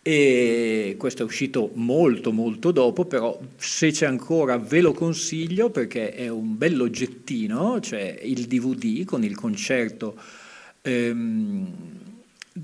e 0.04 0.96
questo 0.98 1.22
è 1.22 1.24
uscito 1.24 1.70
molto 1.74 2.32
molto 2.32 2.72
dopo, 2.72 3.04
però 3.04 3.38
se 3.56 3.92
c'è 3.92 4.06
ancora 4.06 4.58
ve 4.58 4.80
lo 4.80 4.92
consiglio 4.92 5.70
perché 5.70 6.12
è 6.12 6.26
un 6.26 6.58
bell'oggettino, 6.58 7.78
cioè 7.80 8.18
il 8.22 8.46
DVD 8.46 9.04
con 9.04 9.22
il 9.22 9.36
concerto 9.36 10.18
ehm, 10.82 11.66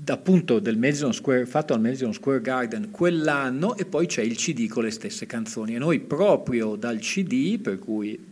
appunto 0.07 0.59
del 0.59 0.77
Madison 0.77 1.13
Square, 1.13 1.45
fatto 1.45 1.73
al 1.73 1.79
Madison 1.79 2.13
Square 2.13 2.41
Garden 2.41 2.91
quell'anno 2.91 3.77
e 3.77 3.85
poi 3.85 4.05
c'è 4.05 4.21
il 4.21 4.35
CD 4.35 4.67
con 4.67 4.83
le 4.83 4.91
stesse 4.91 5.25
canzoni 5.25 5.75
e 5.75 5.79
noi 5.79 6.01
proprio 6.01 6.75
dal 6.75 6.99
CD, 6.99 7.57
per 7.57 7.79
cui 7.79 8.27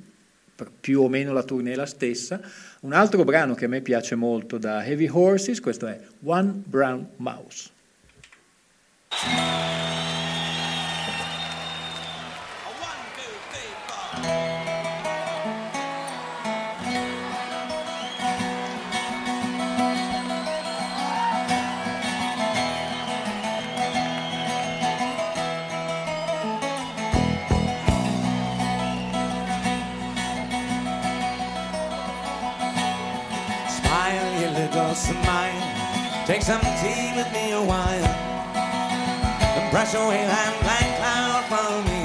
più 0.81 1.01
o 1.01 1.07
meno 1.07 1.31
la 1.31 1.43
tournée 1.43 1.73
è 1.73 1.75
la 1.75 1.85
stessa, 1.85 2.41
un 2.81 2.91
altro 2.91 3.23
brano 3.23 3.53
che 3.53 3.65
a 3.65 3.69
me 3.69 3.79
piace 3.79 4.15
molto 4.15 4.57
da 4.57 4.85
Heavy 4.85 5.07
Horses, 5.09 5.61
questo 5.61 5.87
è 5.87 5.97
One 6.23 6.61
Brown 6.65 7.07
Mouse. 7.17 7.75
Smile, 9.17 9.33
you 34.39 34.49
little 34.49 34.93
smile. 34.93 36.25
Take 36.27 36.43
some 36.43 36.61
tea 36.61 37.13
with 37.15 37.31
me 37.33 37.53
a 37.53 37.63
while. 37.63 38.26
Brush 39.77 39.93
away 39.93 40.25
that 40.25 40.59
black 40.63 40.97
cloud 40.97 41.43
from 41.45 41.85
your 41.85 41.96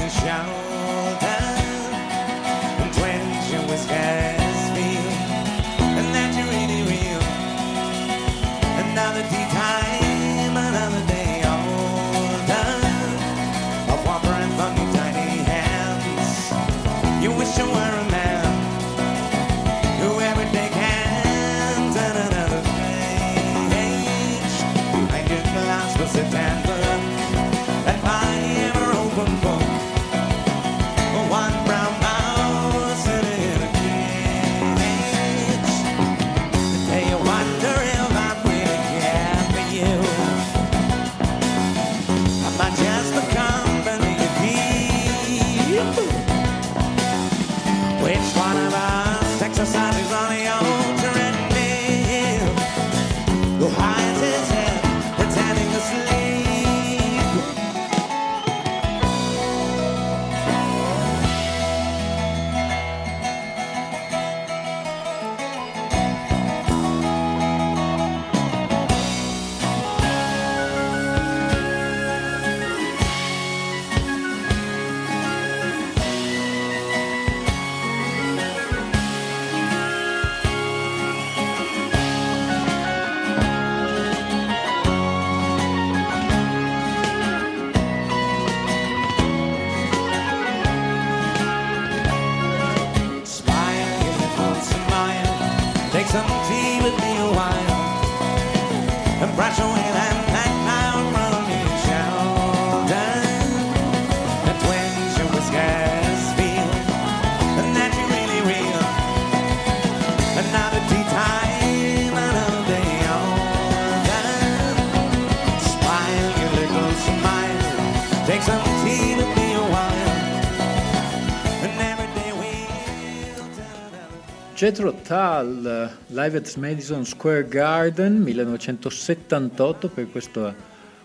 Jethro 124.62 124.94
Tull, 125.02 125.90
live 126.06 126.36
at 126.36 126.54
Madison 126.54 127.04
Square 127.04 127.48
Garden 127.48 128.22
1978 128.22 129.88
per 129.88 130.08
questo 130.08 130.54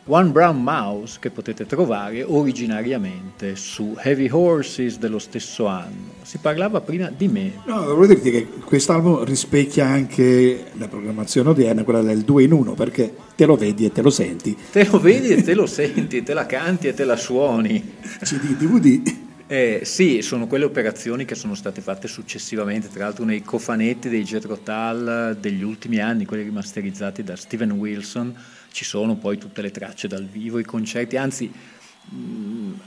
One 0.05 0.29
Brown 0.29 0.61
Mouse 0.61 1.17
che 1.19 1.31
potete 1.31 1.65
trovare 1.65 2.21
originariamente 2.21 3.55
su 3.55 3.97
Heavy 3.99 4.29
Horses 4.29 4.99
dello 4.99 5.17
stesso 5.17 5.65
anno. 5.65 6.13
Si 6.21 6.37
parlava 6.37 6.81
prima 6.81 7.09
di 7.09 7.27
me. 7.29 7.53
No, 7.65 7.81
volevo 7.81 8.05
dirti 8.05 8.29
che 8.29 8.47
quest'album 8.63 9.23
rispecchia 9.23 9.87
anche 9.87 10.65
la 10.73 10.87
programmazione 10.87 11.49
odierna, 11.49 11.81
quella 11.81 12.03
del 12.03 12.21
2 12.21 12.43
in 12.43 12.51
1, 12.51 12.73
perché 12.73 13.11
te 13.35 13.47
lo 13.47 13.55
vedi 13.55 13.85
e 13.85 13.91
te 13.91 14.03
lo 14.03 14.11
senti. 14.11 14.55
Te 14.71 14.87
lo 14.87 14.99
vedi 14.99 15.29
e 15.29 15.41
te 15.41 15.55
lo 15.55 15.65
senti, 15.65 16.21
te 16.21 16.35
la 16.35 16.45
canti 16.45 16.89
e 16.89 16.93
te 16.93 17.05
la 17.05 17.15
suoni. 17.15 17.95
CD, 18.21 18.55
DVD. 18.55 19.25
Eh, 19.49 19.83
sì, 19.85 20.21
sono 20.21 20.45
quelle 20.45 20.65
operazioni 20.65 21.23
che 21.23 21.33
sono 21.33 21.55
state 21.55 21.79
fatte 21.79 22.09
successivamente, 22.09 22.89
tra 22.89 23.05
l'altro 23.05 23.23
nei 23.23 23.41
cofanetti 23.41 24.09
dei 24.09 24.25
Jetro 24.25 24.57
Tal 24.57 25.37
degli 25.39 25.63
ultimi 25.63 25.99
anni, 25.99 26.25
quelli 26.25 26.43
rimasterizzati 26.43 27.23
da 27.23 27.37
Steven 27.37 27.71
Wilson. 27.71 28.35
Ci 28.69 28.83
sono 28.83 29.15
poi 29.15 29.37
tutte 29.37 29.61
le 29.61 29.71
tracce 29.71 30.09
dal 30.09 30.25
vivo, 30.25 30.59
i 30.59 30.65
concerti, 30.65 31.15
anzi 31.15 31.49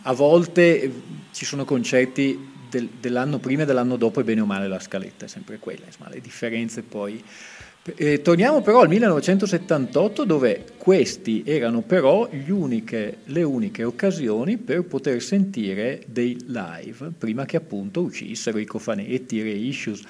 a 0.02 0.12
volte 0.12 0.92
ci 1.32 1.46
sono 1.46 1.64
concerti 1.64 2.48
del, 2.68 2.90
dell'anno 3.00 3.38
prima 3.38 3.62
e 3.62 3.66
dell'anno 3.66 3.96
dopo 3.96 4.20
e 4.20 4.24
bene 4.24 4.42
o 4.42 4.46
male 4.46 4.68
la 4.68 4.80
scaletta 4.80 5.24
è 5.24 5.28
sempre 5.28 5.58
quella, 5.58 5.86
insomma 5.86 6.10
le 6.10 6.20
differenze 6.20 6.82
poi... 6.82 7.24
Eh, 7.82 8.20
torniamo 8.20 8.60
però 8.60 8.82
al 8.82 8.88
1978 8.88 10.24
dove 10.24 10.66
questi 10.76 11.42
erano 11.46 11.80
però 11.80 12.28
uniche, 12.48 13.18
le 13.24 13.42
uniche 13.42 13.84
occasioni 13.84 14.58
per 14.58 14.84
poter 14.84 15.22
sentire 15.22 16.02
dei 16.06 16.36
live 16.44 17.12
prima 17.16 17.46
che 17.46 17.56
appunto 17.56 18.02
uscissero 18.02 18.58
i 18.58 18.66
cofanetti, 18.66 19.36
i 19.36 19.42
reissues 19.42 20.02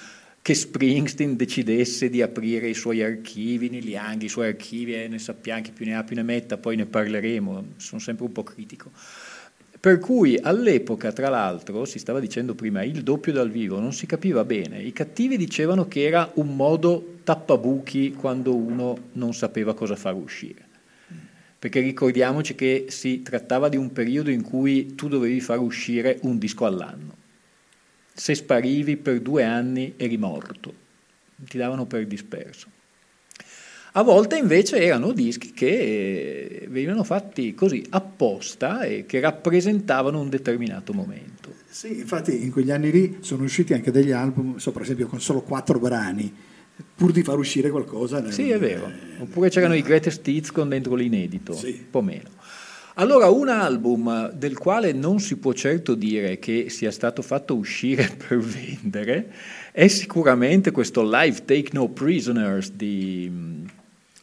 che 0.43 0.55
Springsteen 0.55 1.37
decidesse 1.37 2.11
di 2.11 2.23
aprire 2.23 2.69
i 2.69 2.75
suoi 2.75 3.05
archivi, 3.05 3.69
Neil 3.69 3.89
Young, 3.89 4.23
i 4.23 4.29
suoi 4.29 4.49
archivi, 4.49 4.95
e 4.95 5.07
ne 5.07 5.19
sappiamo 5.19 5.61
che 5.63 5.71
più 5.71 5.85
ne 5.85 5.95
ha 5.95 6.03
più 6.03 6.17
ne 6.17 6.23
metta, 6.23 6.57
poi 6.57 6.77
ne 6.77 6.87
parleremo, 6.87 7.75
sono 7.77 8.01
sempre 8.01 8.25
un 8.25 8.33
po' 8.33 8.43
critico. 8.43 8.91
Per 9.81 9.99
cui 9.99 10.39
all'epoca, 10.39 11.11
tra 11.11 11.31
l'altro, 11.31 11.87
si 11.87 11.99
stava 11.99 12.21
dicendo 12.21 12.55
prima, 12.55 12.83
il 12.83 13.03
doppio 13.03 13.33
dal 13.33 13.51
vivo 13.51 13.81
non 13.81 13.95
si 13.95 14.05
capiva 14.05 14.45
bene, 14.45 14.83
i 14.83 14.93
cattivi 14.93 15.39
dicevano 15.39 15.89
che 15.89 16.05
era 16.05 16.31
un 16.35 16.55
modo 16.55 17.17
tappabuchi 17.25 18.13
quando 18.13 18.55
uno 18.55 19.09
non 19.13 19.33
sapeva 19.33 19.75
cosa 19.75 19.97
far 19.97 20.15
uscire. 20.15 20.69
Perché 21.59 21.81
ricordiamoci 21.81 22.55
che 22.55 22.87
si 22.89 23.23
trattava 23.23 23.69
di 23.69 23.77
un 23.77 23.91
periodo 23.93 24.31
in 24.31 24.43
cui 24.43 24.95
tu 24.95 25.09
dovevi 25.09 25.41
far 25.41 25.59
uscire 25.59 26.19
un 26.23 26.39
disco 26.39 26.67
all'anno 26.67 27.21
se 28.21 28.35
sparivi 28.35 28.99
per 28.99 29.21
due 29.21 29.45
anni 29.45 29.95
eri 29.97 30.19
morto, 30.19 30.75
ti 31.37 31.57
davano 31.57 31.87
per 31.87 32.07
disperso. 32.07 32.80
A 33.93 34.03
volte 34.03 34.37
invece 34.37 34.81
erano 34.81 35.11
dischi 35.13 35.51
che 35.51 36.67
venivano 36.69 37.03
fatti 37.03 37.55
così 37.55 37.85
apposta 37.91 38.83
e 38.83 39.05
che 39.05 39.19
rappresentavano 39.19 40.21
un 40.21 40.29
determinato 40.29 40.93
momento. 40.93 41.53
Sì, 41.69 41.99
infatti 41.99 42.43
in 42.43 42.53
quegli 42.53 42.71
anni 42.71 42.93
lì 42.93 43.19
sono 43.21 43.43
usciti 43.43 43.73
anche 43.73 43.91
degli 43.91 44.13
album, 44.13 44.59
so, 44.59 44.71
per 44.71 44.83
esempio 44.83 45.09
con 45.09 45.21
solo 45.21 45.43
quattro 45.43 45.81
brani, 45.81 46.33
pur 46.95 47.11
di 47.11 47.23
far 47.23 47.39
uscire 47.39 47.71
qualcosa. 47.71 48.21
Nel, 48.21 48.33
sì, 48.33 48.51
è 48.51 48.59
vero. 48.59 48.91
Oppure 49.19 49.49
c'erano 49.49 49.75
i 49.75 49.83
Greatest 49.83 50.27
Hits 50.27 50.53
con 50.53 50.69
dentro 50.69 50.95
l'inedito, 50.95 51.53
sì. 51.55 51.79
un 51.81 51.91
po' 51.91 52.03
meno. 52.03 52.29
Allora, 52.95 53.31
un 53.31 53.49
album 53.49 54.31
del 54.33 54.59
quale 54.59 54.93
non 54.93 55.21
si 55.21 55.37
può 55.37 55.53
certo 55.53 55.95
dire 55.95 56.39
che 56.39 56.67
sia 56.69 56.91
stato 56.91 57.23
fatto 57.23 57.57
uscire 57.57 58.15
per 58.29 58.39
vendere 58.39 59.33
è 59.73 59.87
sicuramente 59.89 60.71
questo 60.71 61.03
Live 61.03 61.45
Take 61.45 61.71
No 61.73 61.89
Prisoners 61.89 62.73
di 62.73 63.29
mm, 63.31 63.65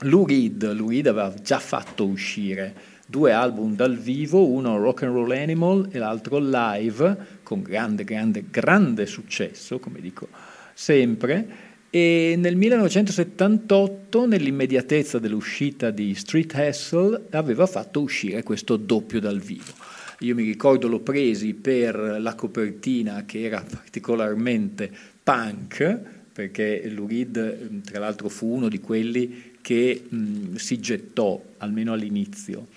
Lou 0.01 0.25
Reed. 0.25 0.73
Lou 0.73 0.89
Reed 0.89 1.07
aveva 1.07 1.33
già 1.41 1.59
fatto 1.59 2.05
uscire 2.05 2.73
due 3.05 3.31
album 3.31 3.75
dal 3.75 3.97
vivo, 3.97 4.47
uno 4.47 4.77
Rock 4.77 5.03
and 5.03 5.13
Roll 5.13 5.31
Animal 5.31 5.89
e 5.91 5.97
l'altro 5.97 6.39
Live, 6.39 7.17
con 7.43 7.61
grande, 7.61 8.03
grande, 8.03 8.45
grande 8.49 9.05
successo, 9.05 9.79
come 9.79 9.99
dico 10.01 10.27
sempre 10.73 11.67
e 11.89 12.35
nel 12.37 12.55
1978, 12.57 14.25
nell'immediatezza 14.25 15.19
dell'uscita 15.19 15.89
di 15.89 16.13
Street 16.15 16.53
Hustle, 16.53 17.27
aveva 17.31 17.65
fatto 17.65 18.01
uscire 18.01 18.43
questo 18.43 18.75
doppio 18.75 19.21
dal 19.21 19.39
vivo. 19.39 19.71
Io 20.19 20.35
mi 20.35 20.43
ricordo 20.43 20.87
l'ho 20.87 20.99
presi 20.99 21.53
per 21.53 22.17
la 22.19 22.35
copertina 22.35 23.23
che 23.25 23.43
era 23.43 23.61
particolarmente 23.67 24.91
punk, 25.23 25.99
perché 26.33 26.87
Lurid 26.89 27.81
tra 27.83 27.99
l'altro 27.99 28.27
fu 28.27 28.47
uno 28.47 28.67
di 28.67 28.79
quelli 28.79 29.46
che 29.67 30.01
mh, 30.07 30.55
si 30.55 30.79
gettò, 30.79 31.43
almeno 31.57 31.91
all'inizio, 31.91 32.67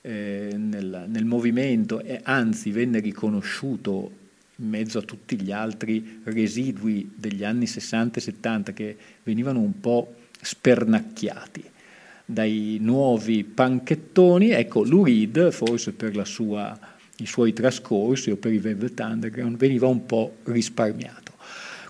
eh, 0.00 0.54
nel, 0.56 1.04
nel 1.06 1.26
movimento 1.26 2.00
e 2.00 2.20
anzi 2.22 2.70
venne 2.70 3.00
riconosciuto 3.00 4.12
in 4.56 4.68
mezzo 4.70 4.96
a 4.96 5.02
tutti 5.02 5.38
gli 5.38 5.52
altri 5.52 6.20
residui 6.24 7.12
degli 7.14 7.44
anni 7.44 7.66
60 7.66 8.18
e 8.18 8.22
70 8.22 8.72
che 8.72 8.96
venivano 9.24 9.60
un 9.60 9.78
po' 9.78 10.14
spernacchiati 10.40 11.64
dai 12.24 12.78
nuovi 12.80 13.44
panchettoni, 13.44 14.48
ecco 14.48 14.84
Lurid, 14.84 15.50
forse 15.50 15.92
per 15.92 16.26
sua, 16.26 16.78
i 17.18 17.26
suoi 17.26 17.52
trascorsi 17.52 18.30
o 18.30 18.36
per 18.36 18.54
i 18.54 18.58
Velvet 18.58 18.98
Underground, 19.00 19.58
veniva 19.58 19.86
un 19.86 20.06
po' 20.06 20.36
risparmiato. 20.44 21.27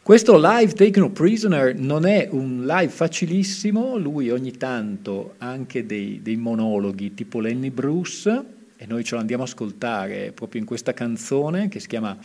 Questo 0.09 0.38
live 0.40 0.73
Taken 0.73 1.12
Prisoner 1.12 1.79
non 1.79 2.07
è 2.07 2.29
un 2.31 2.64
live 2.64 2.90
facilissimo, 2.90 3.99
lui 3.99 4.31
ogni 4.31 4.53
tanto 4.53 5.35
ha 5.37 5.49
anche 5.49 5.85
dei, 5.85 6.21
dei 6.23 6.37
monologhi 6.37 7.12
tipo 7.12 7.40
Lenny 7.40 7.68
Bruce, 7.68 8.42
e 8.79 8.87
noi 8.87 9.05
ce 9.05 9.16
l'andiamo 9.16 9.42
a 9.42 9.47
ascoltare 9.47 10.33
proprio 10.33 10.62
in 10.62 10.66
questa 10.66 10.94
canzone 10.94 11.68
che 11.68 11.79
si 11.79 11.88
chiama 11.88 12.16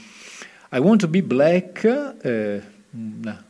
I 0.71 0.77
Want 0.77 1.01
to 1.01 1.09
Be 1.09 1.23
Black, 1.23 2.15
eh, 2.21 2.61
una 2.91 3.45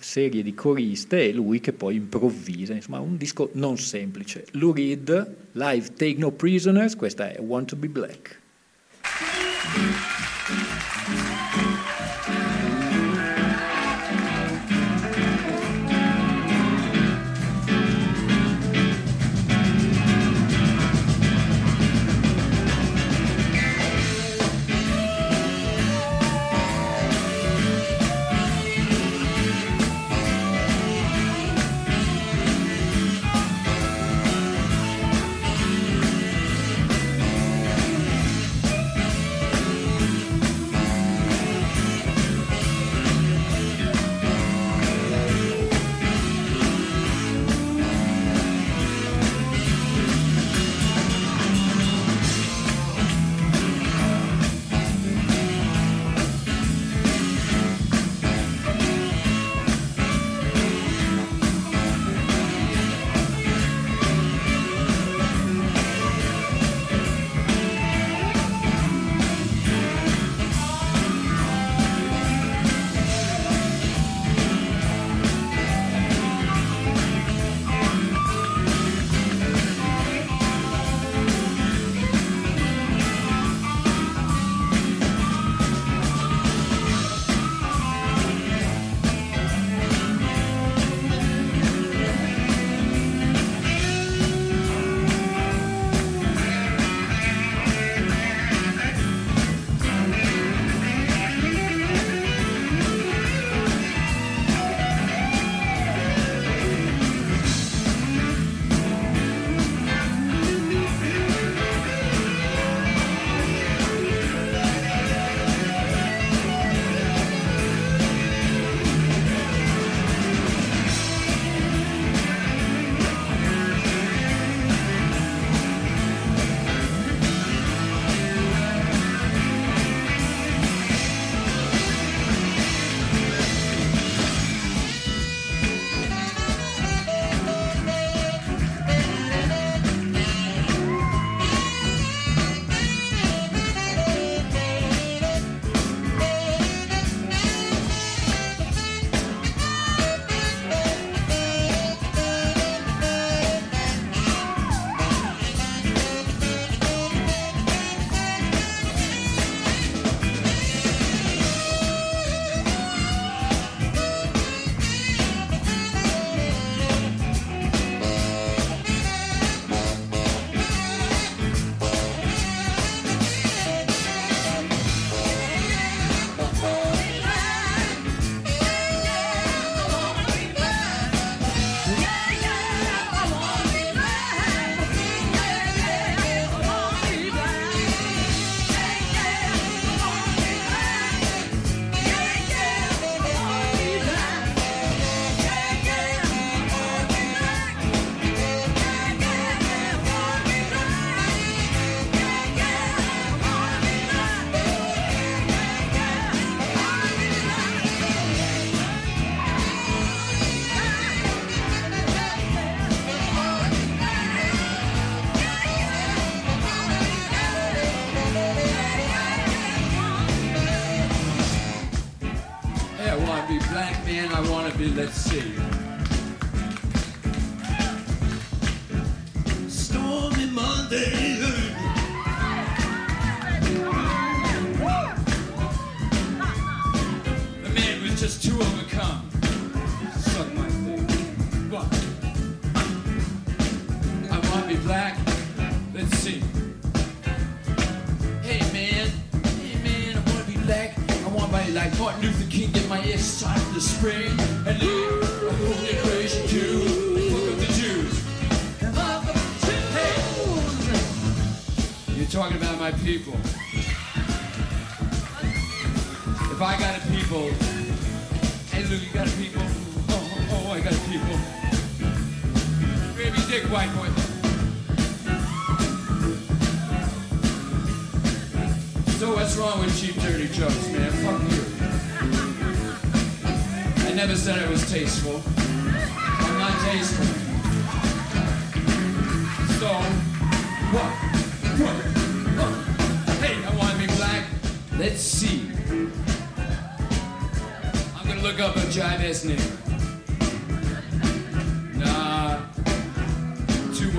serie 0.00 0.42
di 0.42 0.52
coriste 0.52 1.22
e 1.22 1.32
lui 1.32 1.60
che 1.60 1.72
poi 1.72 1.94
improvvisa, 1.94 2.74
insomma 2.74 2.98
un 2.98 3.16
disco 3.16 3.50
non 3.52 3.78
semplice. 3.78 4.46
Lou 4.54 4.72
Reed, 4.72 5.34
live 5.52 5.92
Take 5.94 6.16
No 6.18 6.32
Prisoners, 6.32 6.96
questa 6.96 7.30
è 7.30 7.38
I 7.38 7.44
Want 7.44 7.68
to 7.68 7.76
Be 7.76 7.86
Black. 7.86 8.40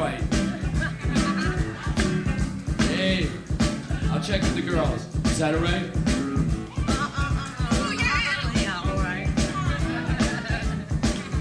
White. 0.07 0.21
Hey, 2.83 3.29
I'll 4.11 4.21
check 4.21 4.41
with 4.41 4.55
the 4.55 4.61
girls. 4.61 5.05
Is 5.25 5.39
that 5.39 5.53
alright? 5.55 5.91
Oh, 6.89 7.91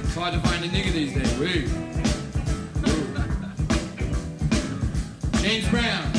it's 0.03 0.15
hard 0.15 0.35
to 0.35 0.41
find 0.41 0.65
a 0.65 0.69
nigga 0.69 0.93
these 0.93 1.15
days. 1.15 1.41
Ooh. 1.41 1.67
James 5.41 5.69
Brown. 5.69 6.13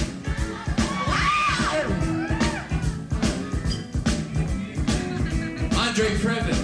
Andre 5.77 6.09
Previn. 6.17 6.56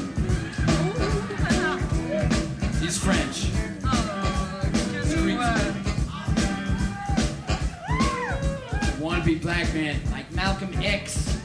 Black 9.64 9.76
man 9.76 9.96
like 10.12 10.32
Malcolm 10.36 10.72
X. 10.82 11.40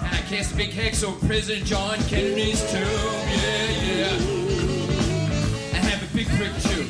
And 0.00 0.12
I 0.12 0.36
a 0.36 0.56
big 0.56 0.70
hex 0.70 1.02
over 1.02 1.26
President 1.26 1.64
John 1.64 1.98
Kennedy's 2.08 2.60
tomb. 2.70 2.82
Yeah, 2.82 3.70
yeah. 3.86 4.16
I 5.72 5.78
have 5.78 6.02
a 6.02 6.14
big 6.14 6.28
prick 6.36 6.52
too. 6.62 6.84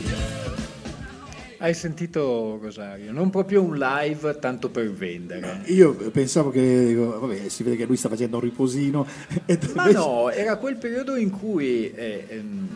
Hai 1.59 1.73
sentito 1.73 2.59
Rosario? 2.61 3.11
Non 3.11 3.31
proprio 3.31 3.63
un 3.63 3.79
live 3.79 4.39
tanto 4.39 4.69
per 4.69 4.91
vendere. 4.91 5.63
Io 5.67 5.95
pensavo 5.95 6.51
che, 6.51 6.95
vabbè, 6.95 7.49
si 7.49 7.63
vede 7.63 7.77
che 7.77 7.87
lui 7.87 7.97
sta 7.97 8.11
facendo 8.11 8.37
un 8.37 8.43
riposino. 8.43 9.07
e 9.47 9.59
Ma 9.73 9.87
invece- 9.87 9.99
no, 9.99 10.31
era 10.31 10.57
quel 10.57 10.77
periodo 10.77 11.17
in 11.17 11.31
cui 11.31 11.91
eh, 11.95 12.25
ehm, 12.29 12.69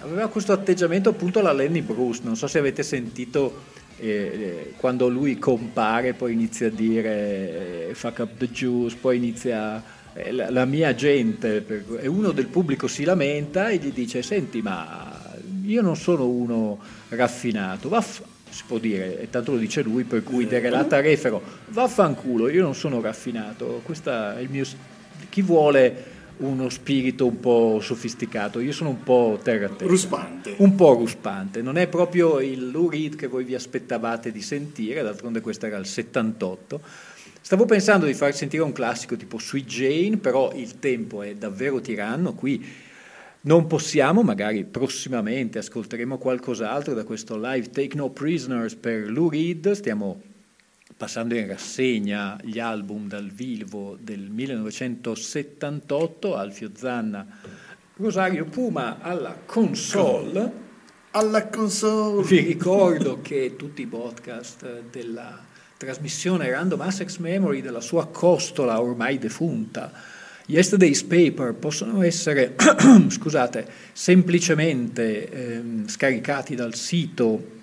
aveva 0.00 0.26
questo 0.26 0.52
atteggiamento 0.52 1.10
appunto 1.10 1.38
alla 1.38 1.52
Lenny 1.52 1.82
Bruce. 1.82 2.22
Non 2.24 2.36
so 2.36 2.48
se 2.48 2.58
avete 2.58 2.82
sentito 2.82 3.80
eh, 4.02 4.74
quando 4.76 5.08
lui 5.08 5.38
compare, 5.38 6.12
poi 6.12 6.32
inizia 6.32 6.66
a 6.66 6.70
dire 6.70 7.88
eh, 7.88 7.94
fuck 7.94 8.18
up 8.18 8.36
the 8.38 8.50
Jews, 8.50 8.94
poi 8.94 9.16
inizia 9.16 9.82
eh, 10.12 10.32
la, 10.32 10.50
la 10.50 10.64
mia 10.64 10.94
gente, 10.94 11.60
per- 11.60 12.00
e 12.00 12.08
uno 12.08 12.32
del 12.32 12.46
pubblico 12.46 12.88
si 12.88 13.04
lamenta 13.04 13.68
e 13.68 13.76
gli 13.76 13.92
dice: 13.92 14.22
Senti, 14.22 14.60
ma 14.60 15.34
io 15.64 15.82
non 15.82 15.96
sono 15.96 16.26
uno 16.26 16.78
raffinato, 17.10 17.88
vaff- 17.88 18.24
si 18.50 18.64
può 18.66 18.78
dire, 18.78 19.20
e 19.20 19.30
tanto 19.30 19.52
lo 19.52 19.58
dice 19.58 19.82
lui, 19.82 20.04
per 20.04 20.22
cui 20.22 20.46
derelata 20.46 21.00
refero, 21.00 21.40
vaffanculo, 21.68 22.50
io 22.50 22.62
non 22.62 22.74
sono 22.74 23.00
raffinato, 23.00 23.80
questo 23.84 24.10
è 24.10 24.40
il 24.40 24.50
mio... 24.50 24.64
Chi 25.30 25.40
vuole 25.40 26.11
uno 26.42 26.68
spirito 26.68 27.26
un 27.26 27.40
po' 27.40 27.78
sofisticato, 27.80 28.60
io 28.60 28.72
sono 28.72 28.90
un 28.90 29.02
po' 29.02 29.38
terra 29.42 29.68
terra. 29.68 29.90
Ruspante. 29.90 30.54
Un 30.58 30.74
po' 30.74 30.94
ruspante, 30.94 31.62
non 31.62 31.76
è 31.76 31.86
proprio 31.86 32.40
il 32.40 32.70
Lou 32.70 32.88
Reed 32.88 33.16
che 33.16 33.26
voi 33.26 33.44
vi 33.44 33.54
aspettavate 33.54 34.30
di 34.30 34.42
sentire, 34.42 35.02
d'altronde 35.02 35.40
questo 35.40 35.66
era 35.66 35.76
il 35.76 35.86
78. 35.86 36.80
Stavo 37.40 37.64
pensando 37.64 38.06
di 38.06 38.14
far 38.14 38.34
sentire 38.34 38.62
un 38.62 38.72
classico 38.72 39.16
tipo 39.16 39.38
Sweet 39.38 39.66
Jane, 39.66 40.16
però 40.16 40.52
il 40.54 40.78
tempo 40.78 41.22
è 41.22 41.34
davvero 41.34 41.80
tiranno, 41.80 42.34
qui 42.34 42.64
non 43.42 43.66
possiamo, 43.66 44.22
magari 44.22 44.64
prossimamente 44.64 45.58
ascolteremo 45.58 46.18
qualcos'altro 46.18 46.94
da 46.94 47.04
questo 47.04 47.36
live 47.36 47.70
Take 47.70 47.96
No 47.96 48.10
Prisoners 48.10 48.74
per 48.74 49.10
Lou 49.10 49.28
Reed, 49.28 49.72
stiamo 49.72 50.20
passando 51.02 51.34
in 51.34 51.48
rassegna 51.48 52.38
gli 52.44 52.60
album 52.60 53.08
dal 53.08 53.28
vivo 53.28 53.98
del 54.00 54.30
1978, 54.30 56.36
Alfio 56.36 56.70
Zanna, 56.76 57.26
Rosario 57.96 58.44
Puma 58.44 59.00
alla 59.00 59.36
console. 59.44 60.52
Alla 61.10 61.48
console. 61.48 62.24
Vi 62.24 62.38
ricordo 62.38 63.20
che 63.20 63.56
tutti 63.56 63.82
i 63.82 63.88
podcast 63.88 64.82
della 64.92 65.40
trasmissione 65.76 66.48
Random 66.48 66.82
Access 66.82 67.16
Memory 67.16 67.62
della 67.62 67.80
sua 67.80 68.06
costola 68.06 68.80
ormai 68.80 69.18
defunta 69.18 69.90
Yesterday's 70.46 71.02
Paper 71.02 71.54
possono 71.54 72.02
essere 72.02 72.54
scusate, 73.10 73.66
semplicemente 73.92 75.28
ehm, 75.28 75.88
scaricati 75.88 76.54
dal 76.54 76.76
sito 76.76 77.61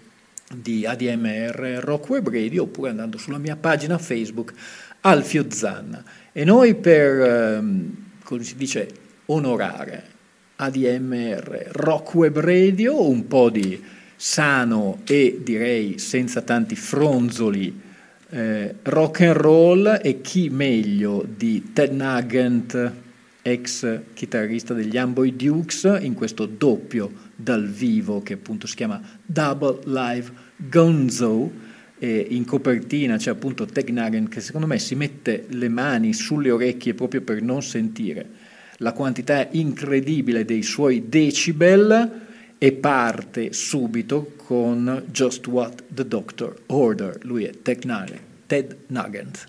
di 0.54 0.86
ADMR 0.86 1.80
Rock 1.82 2.10
Web 2.10 2.30
Radio 2.30 2.64
oppure 2.64 2.90
andando 2.90 3.18
sulla 3.18 3.38
mia 3.38 3.56
pagina 3.56 3.98
Facebook 3.98 4.54
Alfio 5.02 5.46
Zanna. 5.50 6.04
E 6.32 6.44
noi 6.44 6.76
per 6.76 7.22
ehm, 7.22 7.96
come 8.24 8.44
si 8.44 8.56
dice 8.56 8.88
onorare 9.26 10.04
ADMR 10.58 11.70
Rock 11.72 12.14
Web 12.16 12.40
Radio 12.40 13.10
un 13.10 13.28
po' 13.28 13.50
di 13.50 13.82
sano 14.16 15.02
e 15.06 15.40
direi 15.42 15.98
senza 15.98 16.42
tanti 16.42 16.76
fronzoli 16.76 17.82
eh, 18.32 18.76
rock 18.84 19.22
and 19.22 19.36
roll 19.36 20.00
e 20.04 20.22
chi 20.22 20.50
meglio 20.50 21.26
di 21.28 21.72
Ted 21.74 21.94
Nugent 21.94 22.92
ex 23.42 24.00
chitarrista 24.14 24.74
degli 24.74 24.98
Amboy 24.98 25.36
Dukes 25.36 25.98
in 26.02 26.14
questo 26.14 26.46
doppio 26.46 27.28
dal 27.42 27.66
vivo 27.68 28.22
che 28.22 28.34
appunto 28.34 28.68
si 28.68 28.76
chiama 28.76 29.02
Double 29.26 29.80
Live 29.86 30.32
Gonzo 30.58 31.52
e 31.98 32.28
in 32.30 32.46
copertina 32.46 33.18
c'è 33.18 33.30
appunto 33.30 33.66
Ted 33.66 33.90
Nugent 33.90 34.30
che 34.30 34.42
secondo 34.42 34.68
me 34.68 34.80
si 34.80 34.96
mette 34.96 35.46
le 35.50 35.70
mani 35.70 36.14
sulle 36.14 36.52
orecchie 36.52 36.94
proprio 36.94 37.22
per 37.22 37.42
non 37.42 37.62
sentire 37.62 38.48
la 38.78 38.94
quantità 38.94 39.48
incredibile 39.52 40.46
dei 40.46 40.64
suoi 40.64 41.08
decibel 41.08 42.28
e 42.58 42.72
parte 42.74 43.54
subito 43.54 44.34
con 44.36 45.06
Just 45.12 45.48
What 45.48 45.84
the 45.94 46.06
Doctor 46.06 46.56
Order. 46.68 47.20
Lui 47.24 47.46
è 47.46 47.52
Ted 47.62 47.84
Nugent. 48.88 49.48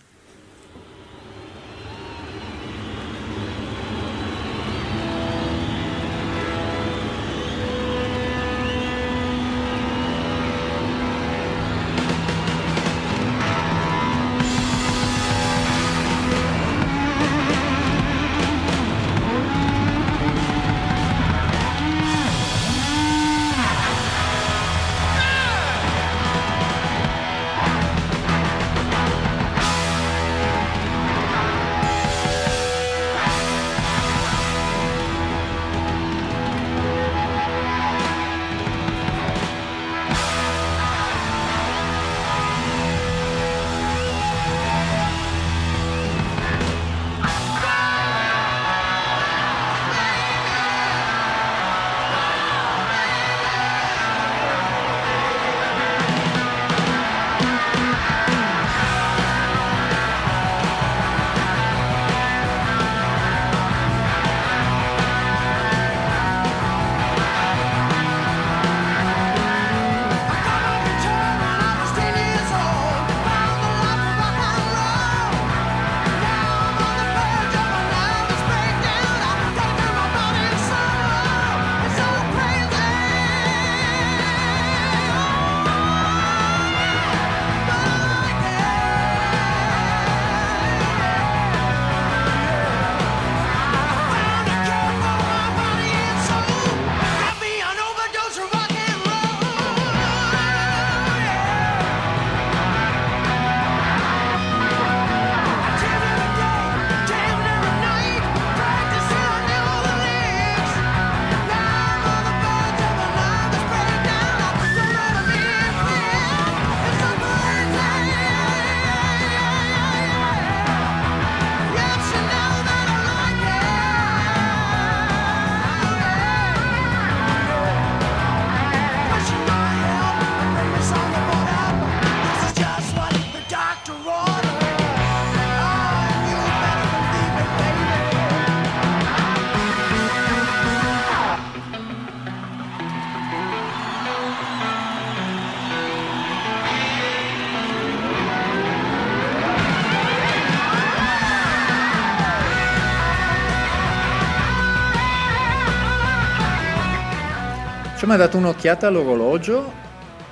Ci 158.00 158.06
abbiamo 158.06 158.24
dato 158.24 158.38
un'occhiata 158.38 158.86
all'orologio, 158.86 159.70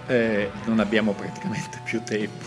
eh, 0.07 0.49
non 0.64 0.79
abbiamo 0.79 1.12
praticamente 1.12 1.79
più 1.85 2.03
tempo. 2.03 2.47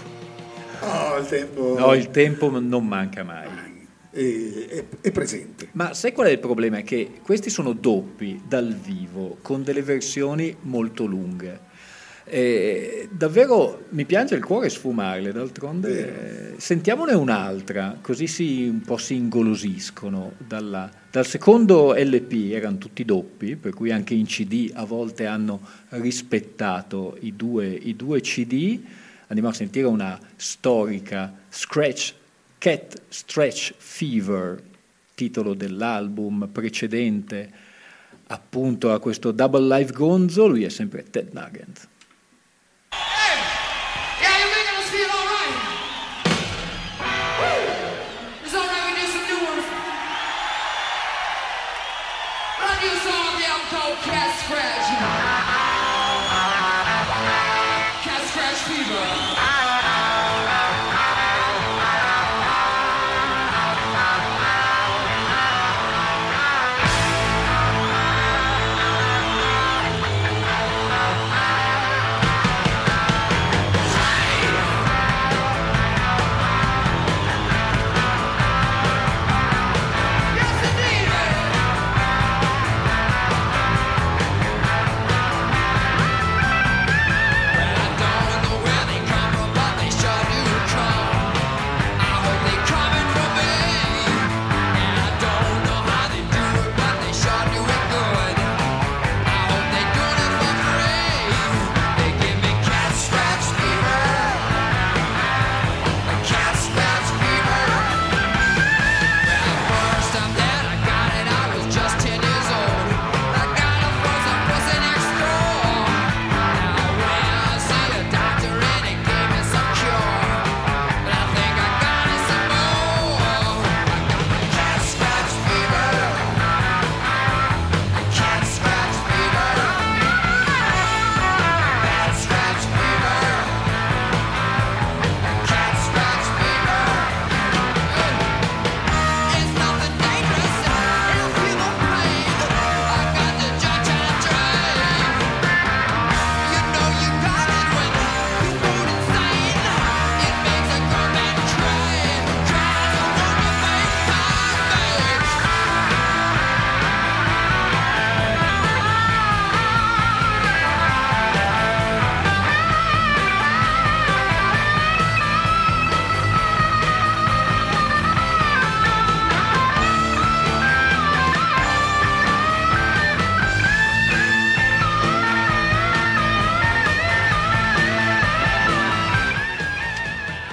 Oh, 0.80 1.20
il 1.20 1.28
tempo... 1.28 1.78
No, 1.78 1.94
il 1.94 2.10
tempo 2.10 2.50
non 2.60 2.88
manca 2.88 3.24
mai. 3.24 3.48
È, 4.10 4.18
è, 4.18 4.84
è, 5.00 5.12
presente. 5.12 5.68
Ma 5.74 5.94
sai 5.94 6.12
qual 6.12 6.26
è 6.26 6.32
il 6.32 6.40
problema? 6.40 6.78
È 6.78 6.84
che 6.84 7.20
questi 7.22 7.52
sono 7.52 7.74
doppi 7.74 8.42
dal 8.48 8.74
vivo, 8.74 9.38
con 9.44 9.62
delle 9.62 9.84
versioni 9.84 10.58
molto 10.62 11.06
lunghe. 11.06 11.70
Eh, 12.34 13.10
davvero 13.12 13.88
mi 13.90 14.06
piange 14.06 14.36
il 14.36 14.44
cuore 14.46 14.70
sfumarle, 14.70 15.34
d'altronde. 15.34 16.54
Eh, 16.54 16.60
sentiamone 16.62 17.12
un'altra, 17.14 17.98
così 18.00 18.26
si, 18.26 18.70
un 18.70 18.80
po' 18.84 18.96
si 18.96 19.16
ingolosiscono. 19.16 20.36
Dalla, 20.38 20.90
dal 21.12 21.26
secondo 21.26 21.94
LP 21.94 22.54
erano 22.54 22.78
tutti 22.78 23.04
doppi, 23.04 23.58
per 23.58 23.74
cui 23.74 23.92
anche 23.92 24.14
in 24.14 24.28
CD 24.28 24.72
a 24.74 24.86
volte 24.86 25.26
hanno 25.26 25.60
rispettato 25.90 27.18
i 27.20 27.36
due, 27.36 27.68
i 27.68 27.98
due 27.98 28.22
CD. 28.22 28.80
Andiamo 29.28 29.50
a 29.50 29.54
sentire 29.54 29.88
una 29.88 30.18
storica 30.38 31.34
Scratch, 31.50 32.14
Cat 32.58 33.02
Stretch 33.10 33.74
Fever, 33.76 34.64
titolo 35.16 35.54
dell'album 35.54 36.48
precedente 36.50 37.50
appunto 38.28 38.94
a 38.94 39.00
questo 39.02 39.32
Double 39.32 39.68
Live 39.68 39.92
Gonzo, 39.92 40.48
lui 40.48 40.64
è 40.64 40.70
sempre 40.70 41.04
Ted 41.04 41.34
Nugent. 41.34 41.90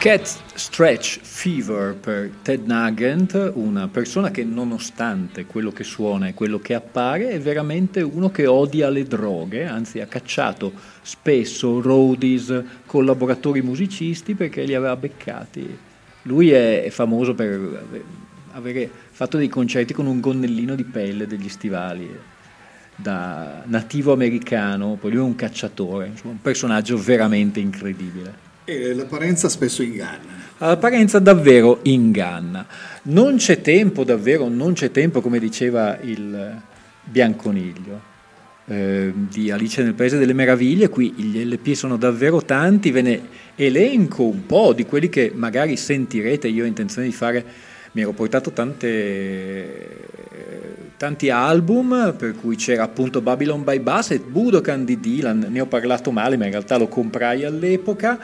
Cat 0.08 0.38
Stretch 0.54 1.18
Fever 1.20 1.94
per 1.94 2.30
Ted 2.40 2.66
Nugent, 2.66 3.52
una 3.56 3.88
persona 3.88 4.30
che 4.30 4.42
nonostante 4.42 5.44
quello 5.44 5.70
che 5.70 5.84
suona 5.84 6.28
e 6.28 6.32
quello 6.32 6.58
che 6.60 6.72
appare 6.72 7.28
è 7.28 7.38
veramente 7.38 8.00
uno 8.00 8.30
che 8.30 8.46
odia 8.46 8.88
le 8.88 9.02
droghe, 9.02 9.66
anzi 9.66 10.00
ha 10.00 10.06
cacciato 10.06 10.72
spesso 11.02 11.82
roadies, 11.82 12.62
collaboratori 12.86 13.60
musicisti 13.60 14.34
perché 14.34 14.62
li 14.62 14.74
aveva 14.74 14.96
beccati. 14.96 15.76
Lui 16.22 16.52
è 16.52 16.88
famoso 16.90 17.34
per 17.34 17.84
avere 18.52 18.90
fatto 19.10 19.36
dei 19.36 19.48
concerti 19.48 19.92
con 19.92 20.06
un 20.06 20.20
gonnellino 20.20 20.74
di 20.74 20.84
pelle 20.84 21.26
degli 21.26 21.50
stivali 21.50 22.08
da 22.96 23.62
nativo 23.66 24.14
americano, 24.14 24.96
poi 24.98 25.10
lui 25.10 25.20
è 25.20 25.24
un 25.24 25.34
cacciatore, 25.34 26.06
insomma, 26.06 26.32
un 26.32 26.40
personaggio 26.40 26.96
veramente 26.96 27.60
incredibile. 27.60 28.47
L'apparenza 28.68 29.48
spesso 29.48 29.82
inganna. 29.82 30.36
L'apparenza 30.58 31.18
davvero 31.18 31.78
inganna. 31.84 32.66
Non 33.04 33.36
c'è 33.36 33.62
tempo, 33.62 34.04
davvero, 34.04 34.48
non 34.48 34.74
c'è 34.74 34.90
tempo, 34.90 35.22
come 35.22 35.38
diceva 35.38 35.98
il 36.02 36.60
Bianconiglio 37.02 38.00
eh, 38.66 39.10
di 39.14 39.50
Alice 39.50 39.82
nel 39.82 39.94
Paese 39.94 40.18
delle 40.18 40.34
Meraviglie. 40.34 40.90
Qui 40.90 41.14
gli 41.16 41.42
LP 41.44 41.72
sono 41.72 41.96
davvero 41.96 42.42
tanti, 42.42 42.90
ve 42.90 43.00
ne 43.00 43.20
elenco 43.54 44.24
un 44.24 44.44
po' 44.44 44.74
di 44.74 44.84
quelli 44.84 45.08
che 45.08 45.32
magari 45.34 45.74
sentirete. 45.78 46.48
Io 46.48 46.64
ho 46.64 46.66
intenzione 46.66 47.06
di 47.06 47.14
fare, 47.14 47.42
mi 47.92 48.02
ero 48.02 48.12
portato 48.12 48.50
tante, 48.50 49.96
tanti 50.98 51.30
album, 51.30 52.14
per 52.18 52.34
cui 52.34 52.56
c'era 52.56 52.82
appunto 52.82 53.22
Babylon 53.22 53.64
by 53.64 53.78
Bass 53.78 54.10
e 54.10 54.18
Budokan 54.18 54.84
di 54.84 55.00
Dylan, 55.00 55.46
ne 55.48 55.60
ho 55.62 55.66
parlato 55.66 56.10
male, 56.10 56.36
ma 56.36 56.44
in 56.44 56.50
realtà 56.50 56.76
lo 56.76 56.88
comprai 56.88 57.44
all'epoca 57.44 58.18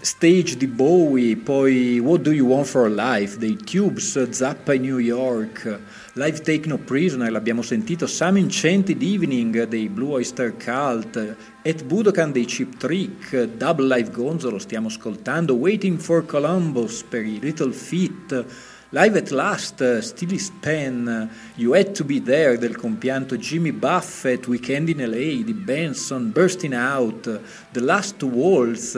Stage 0.00 0.56
di 0.56 0.68
Bowie, 0.68 1.36
poi 1.36 1.98
What 1.98 2.20
Do 2.20 2.30
You 2.30 2.46
Want 2.46 2.66
for 2.66 2.88
Life 2.88 3.36
dei 3.36 3.56
Tubes, 3.56 4.28
Zappa 4.30 4.72
in 4.72 4.82
New 4.82 4.98
York, 4.98 5.80
Live 6.12 6.40
Take 6.42 6.68
No 6.68 6.78
Prisoner, 6.78 7.32
l'abbiamo 7.32 7.62
sentito, 7.62 8.06
Some 8.06 8.38
Enchanted 8.38 9.02
Evening 9.02 9.64
dei 9.64 9.88
Blue 9.88 10.12
Oyster 10.12 10.54
Cult, 10.56 11.16
At 11.64 11.82
Budokan 11.82 12.30
dei 12.30 12.46
Chip 12.46 12.76
Trick, 12.76 13.44
Double 13.56 13.92
Live 13.92 14.12
Gonzo 14.12 14.50
lo 14.50 14.60
stiamo 14.60 14.86
ascoltando, 14.86 15.56
Waiting 15.56 15.98
for 15.98 16.24
Columbus 16.24 17.02
per 17.02 17.24
i 17.24 17.40
Little 17.40 17.72
Feet, 17.72 18.44
Live 18.90 19.18
at 19.18 19.30
Last, 19.30 19.98
Steely 19.98 20.40
Pen, 20.60 21.28
You 21.56 21.74
Had 21.74 21.90
to 21.90 22.04
Be 22.04 22.22
There 22.22 22.56
del 22.56 22.76
compianto 22.76 23.36
Jimmy 23.36 23.72
Buffett, 23.72 24.46
Weekend 24.46 24.90
in 24.90 24.98
LA 24.98 25.42
di 25.42 25.54
Benson, 25.54 26.30
Bursting 26.30 26.72
Out, 26.72 27.40
The 27.72 27.80
Last 27.80 28.22
Waltz, 28.22 28.96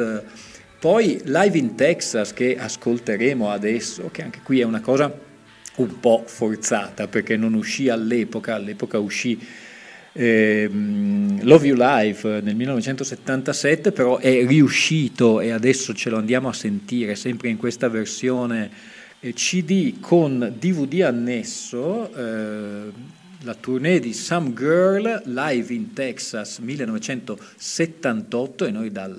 poi 0.80 1.20
Live 1.24 1.58
in 1.58 1.74
Texas 1.74 2.32
che 2.32 2.56
ascolteremo 2.58 3.50
adesso, 3.50 4.08
che 4.10 4.22
anche 4.22 4.40
qui 4.42 4.60
è 4.60 4.64
una 4.64 4.80
cosa 4.80 5.12
un 5.76 6.00
po' 6.00 6.24
forzata 6.26 7.06
perché 7.06 7.36
non 7.36 7.52
uscì 7.52 7.90
all'epoca, 7.90 8.54
all'epoca 8.54 8.98
uscì 8.98 9.38
eh, 10.12 10.68
Love 10.70 11.66
You 11.66 11.76
Live 11.76 12.40
nel 12.40 12.56
1977, 12.56 13.92
però 13.92 14.16
è 14.16 14.46
riuscito 14.46 15.40
e 15.40 15.50
adesso 15.50 15.92
ce 15.92 16.08
lo 16.08 16.16
andiamo 16.16 16.48
a 16.48 16.54
sentire 16.54 17.14
sempre 17.14 17.50
in 17.50 17.58
questa 17.58 17.90
versione 17.90 18.70
eh, 19.20 19.34
CD 19.34 20.00
con 20.00 20.54
DVD 20.58 21.02
annesso. 21.02 22.10
Eh, 22.14 23.18
la 23.42 23.54
tournée 23.54 24.00
di 24.00 24.12
Some 24.12 24.52
Girl 24.54 25.22
live 25.24 25.72
in 25.72 25.94
Texas 25.94 26.58
1978 26.58 28.66
e 28.66 28.70
noi 28.70 28.92
da 28.92 29.10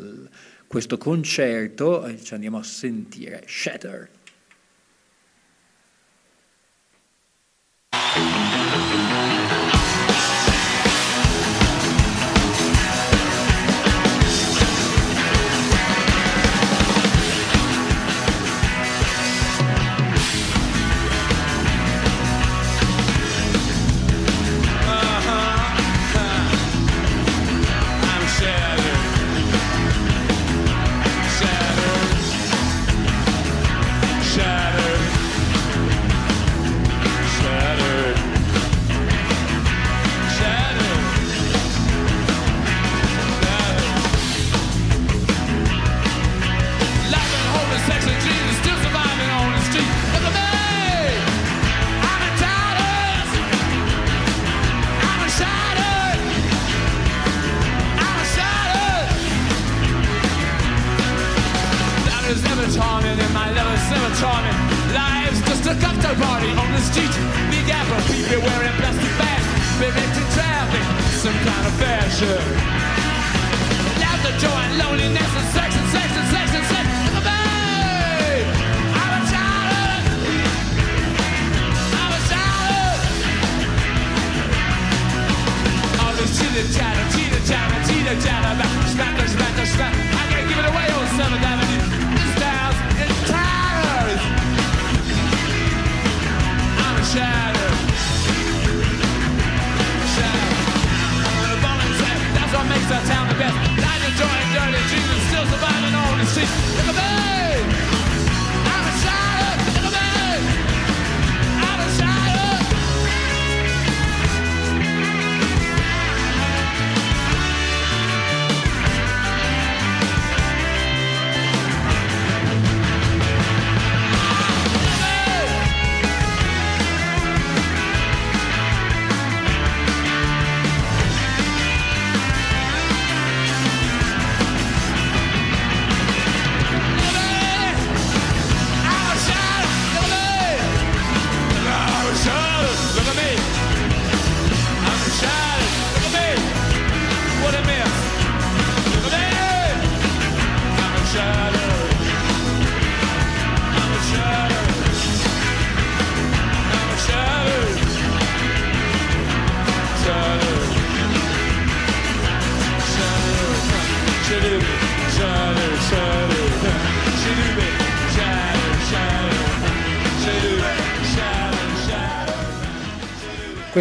questo 0.71 0.97
concerto 0.97 2.05
eh, 2.05 2.17
ci 2.23 2.33
andiamo 2.33 2.57
a 2.57 2.63
sentire 2.63 3.43
Shatter. 3.45 4.09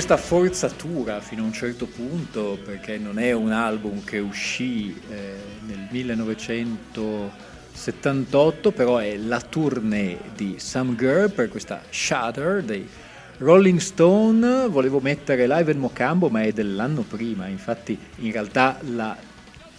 Questa 0.01 0.17
forzatura 0.17 1.21
fino 1.21 1.43
a 1.43 1.45
un 1.45 1.53
certo 1.53 1.85
punto, 1.85 2.59
perché 2.65 2.97
non 2.97 3.19
è 3.19 3.33
un 3.33 3.53
album 3.53 4.03
che 4.03 4.19
uscì 4.19 4.99
eh, 5.11 5.35
nel 5.67 5.89
1978, 5.91 8.71
però 8.71 8.97
è 8.97 9.19
la 9.19 9.43
tournée 9.43 10.19
di 10.35 10.55
Some 10.57 10.97
Girl 10.97 11.31
per 11.31 11.51
questa 11.51 11.83
Shatter 11.91 12.63
dei 12.63 12.89
Rolling 13.37 13.79
Stone. 13.79 14.69
Volevo 14.69 15.01
mettere 15.01 15.47
Live 15.47 15.73
at 15.73 15.77
Mocambo, 15.77 16.31
ma 16.31 16.45
è 16.45 16.53
dell'anno 16.53 17.03
prima, 17.03 17.47
infatti 17.49 17.99
in 18.21 18.33
realtà 18.33 18.79
la 18.95 19.15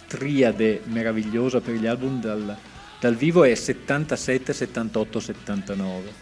triade 0.06 0.82
meravigliosa 0.84 1.60
per 1.60 1.74
gli 1.74 1.88
album 1.88 2.20
dal, 2.20 2.56
dal 3.00 3.16
vivo 3.16 3.42
è 3.42 3.56
77, 3.56 4.52
78, 4.52 5.18
79. 5.18 6.12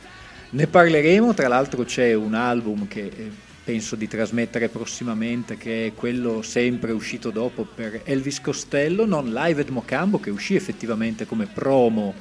Ne 0.52 0.66
parleremo, 0.66 1.34
tra 1.34 1.48
l'altro 1.48 1.84
c'è 1.84 2.14
un 2.14 2.32
album 2.32 2.88
che 2.88 3.12
eh, 3.14 3.48
penso 3.62 3.96
di 3.96 4.08
trasmettere 4.08 4.68
prossimamente, 4.68 5.56
che 5.56 5.86
è 5.86 5.94
quello 5.94 6.42
sempre 6.42 6.92
uscito 6.92 7.30
dopo 7.30 7.64
per 7.64 8.02
Elvis 8.04 8.40
Costello, 8.40 9.04
non 9.04 9.32
Live 9.32 9.62
at 9.62 9.68
Mocambo, 9.68 10.18
che 10.18 10.30
uscì 10.30 10.54
effettivamente 10.54 11.26
come 11.26 11.46
promo 11.46 12.14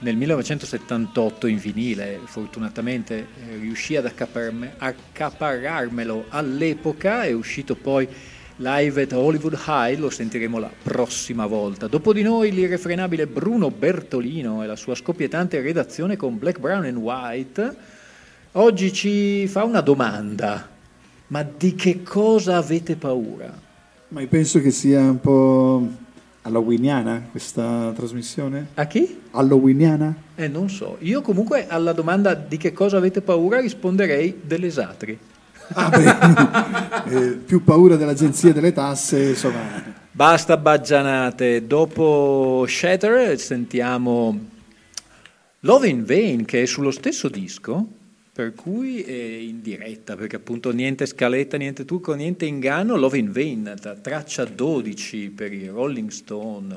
nel 0.00 0.16
1978 0.16 1.46
in 1.46 1.58
vinile, 1.58 2.20
fortunatamente 2.24 3.18
eh, 3.18 3.56
riuscì 3.58 3.96
ad 3.96 4.06
accaparrarmelo 4.06 6.26
all'epoca, 6.28 7.24
è 7.24 7.32
uscito 7.32 7.76
poi 7.76 8.08
live 8.56 9.02
at 9.02 9.12
Hollywood 9.12 9.58
High, 9.66 9.98
lo 9.98 10.10
sentiremo 10.10 10.58
la 10.58 10.70
prossima 10.82 11.46
volta. 11.46 11.86
Dopo 11.86 12.12
di 12.12 12.22
noi 12.22 12.52
l'irrefrenabile 12.52 13.26
Bruno 13.26 13.70
Bertolino 13.70 14.62
e 14.62 14.66
la 14.66 14.76
sua 14.76 14.94
scoppiettante 14.94 15.60
redazione 15.60 16.16
con 16.16 16.38
Black, 16.38 16.58
Brown 16.58 16.84
and 16.84 16.96
White 16.96 18.00
oggi 18.52 18.92
ci 18.92 19.46
fa 19.46 19.64
una 19.64 19.80
domanda, 19.80 20.68
ma 21.28 21.42
di 21.42 21.74
che 21.74 22.02
cosa 22.02 22.56
avete 22.56 22.96
paura? 22.96 23.52
Ma 24.08 24.20
io 24.20 24.28
penso 24.28 24.60
che 24.60 24.70
sia 24.70 25.00
un 25.00 25.20
po' 25.20 25.88
halloweeniana 26.42 27.28
questa 27.30 27.92
trasmissione. 27.94 28.68
A 28.74 28.86
chi? 28.86 29.20
Halloweeniana? 29.30 30.14
Eh, 30.34 30.48
non 30.48 30.68
so. 30.68 30.96
Io 31.00 31.22
comunque 31.22 31.66
alla 31.66 31.92
domanda 31.92 32.34
di 32.34 32.56
che 32.58 32.72
cosa 32.72 32.98
avete 32.98 33.22
paura 33.22 33.60
risponderei 33.60 34.40
delle 34.44 34.66
esatri. 34.66 35.18
Ah, 35.74 35.88
beh, 35.88 37.04
eh, 37.16 37.30
più 37.36 37.64
paura 37.64 37.96
dell'agenzia 37.96 38.52
delle 38.52 38.72
tasse, 38.72 39.30
insomma. 39.30 39.60
Basta 40.10 40.58
baggianate. 40.58 41.66
Dopo 41.66 42.66
Shatter 42.68 43.38
sentiamo 43.38 44.38
Love 45.60 45.88
in 45.88 46.04
Vain, 46.04 46.44
che 46.44 46.62
è 46.62 46.66
sullo 46.66 46.90
stesso 46.90 47.28
disco 47.28 48.00
per 48.34 48.54
cui 48.54 49.02
è 49.02 49.12
in 49.12 49.60
diretta, 49.60 50.16
perché 50.16 50.36
appunto 50.36 50.72
niente 50.72 51.04
scaletta, 51.04 51.58
niente 51.58 51.84
trucco, 51.84 52.14
niente 52.14 52.46
inganno, 52.46 52.96
Love 52.96 53.18
in 53.18 53.30
Vain, 53.30 53.74
traccia 54.00 54.44
12 54.46 55.28
per 55.30 55.52
i 55.52 55.68
Rolling 55.68 56.08
Stone, 56.08 56.76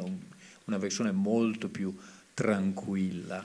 una 0.66 0.78
versione 0.78 1.12
molto 1.12 1.70
più 1.70 1.95
tranquilla. 2.34 3.43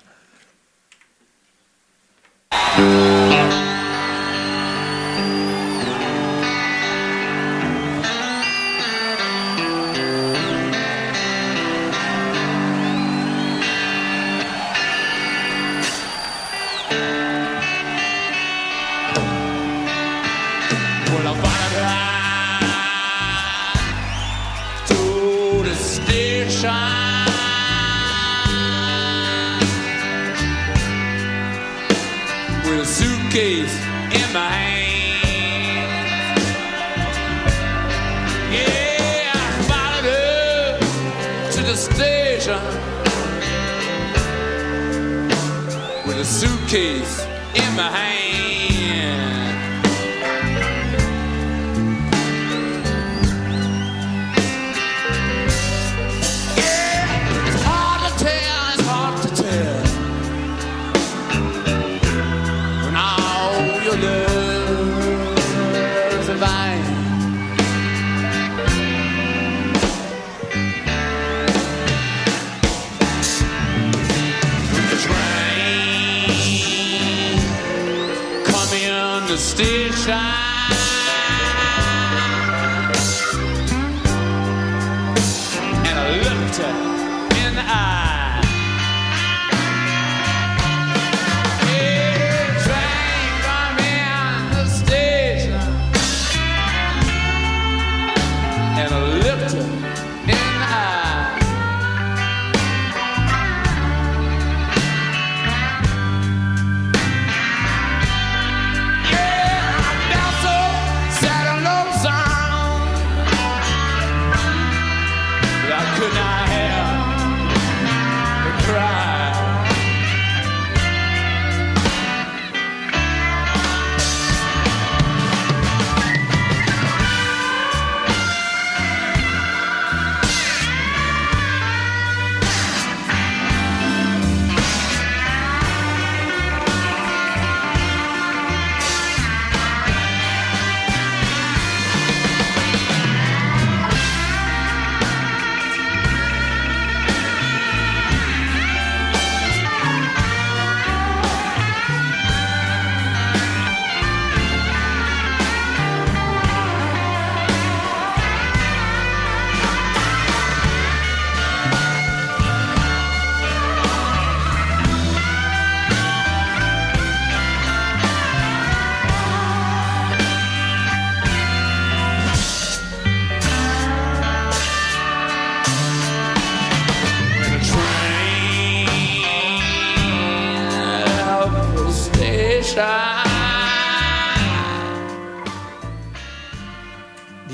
Suitcase 46.71 47.27
in 47.57 47.75
my 47.75 47.91
hand. 47.91 48.20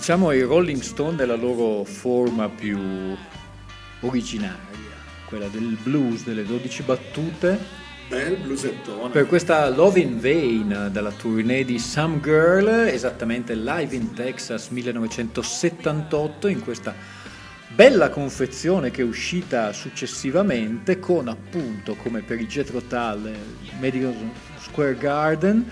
Diciamo 0.06 0.30
i 0.30 0.42
Rolling 0.42 0.82
Stone 0.82 1.16
nella 1.16 1.34
loro 1.34 1.82
forma 1.82 2.48
più 2.48 2.78
originaria, 4.02 4.94
quella 5.24 5.48
del 5.48 5.76
blues, 5.82 6.22
delle 6.22 6.44
12 6.44 6.82
battute. 6.84 7.58
Bel 8.08 8.36
blusettone. 8.36 9.10
Per 9.10 9.26
questa 9.26 9.68
Love 9.68 9.98
in 9.98 10.20
Vain 10.20 10.90
dalla 10.92 11.10
tournée 11.10 11.64
di 11.64 11.80
Some 11.80 12.20
Girl, 12.20 12.68
esattamente 12.86 13.56
live 13.56 13.96
in 13.96 14.14
Texas 14.14 14.68
1978, 14.68 16.46
in 16.46 16.62
questa 16.62 16.94
bella 17.74 18.08
confezione 18.08 18.92
che 18.92 19.02
è 19.02 19.04
uscita 19.04 19.72
successivamente 19.72 21.00
con 21.00 21.26
appunto 21.26 21.96
come 21.96 22.22
per 22.22 22.40
i 22.40 22.46
Jethro 22.46 22.80
Tull 22.80 23.34
Madison 23.80 24.30
Square 24.60 24.98
Garden 24.98 25.68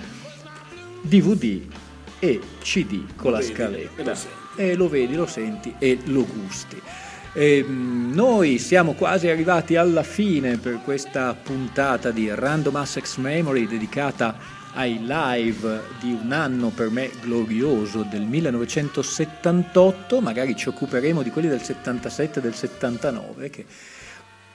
DVD 1.02 1.83
e 2.24 2.40
CD 2.62 3.14
con 3.16 3.32
la 3.32 3.38
vedi 3.38 3.50
e 3.50 3.54
scaletta 3.54 4.02
lo 4.02 4.16
e 4.56 4.74
lo 4.76 4.88
vedi, 4.88 5.14
lo 5.14 5.26
senti 5.26 5.74
e 5.78 5.98
lo 6.04 6.24
gusti. 6.24 6.80
Ehm, 7.34 8.12
noi 8.14 8.58
siamo 8.58 8.94
quasi 8.94 9.28
arrivati 9.28 9.76
alla 9.76 10.02
fine 10.04 10.56
per 10.56 10.80
questa 10.82 11.34
puntata 11.34 12.10
di 12.10 12.32
Random 12.32 12.76
Access 12.76 13.16
Memory 13.16 13.66
dedicata 13.66 14.62
ai 14.74 15.00
live 15.02 15.82
di 16.00 16.12
un 16.12 16.32
anno 16.32 16.70
per 16.70 16.88
me 16.90 17.10
glorioso 17.20 18.06
del 18.08 18.22
1978, 18.22 20.20
magari 20.20 20.56
ci 20.56 20.68
occuperemo 20.68 21.22
di 21.22 21.30
quelli 21.30 21.48
del 21.48 21.62
77 21.62 22.38
e 22.38 22.42
del 22.42 22.54
79 22.54 23.50
che 23.50 23.66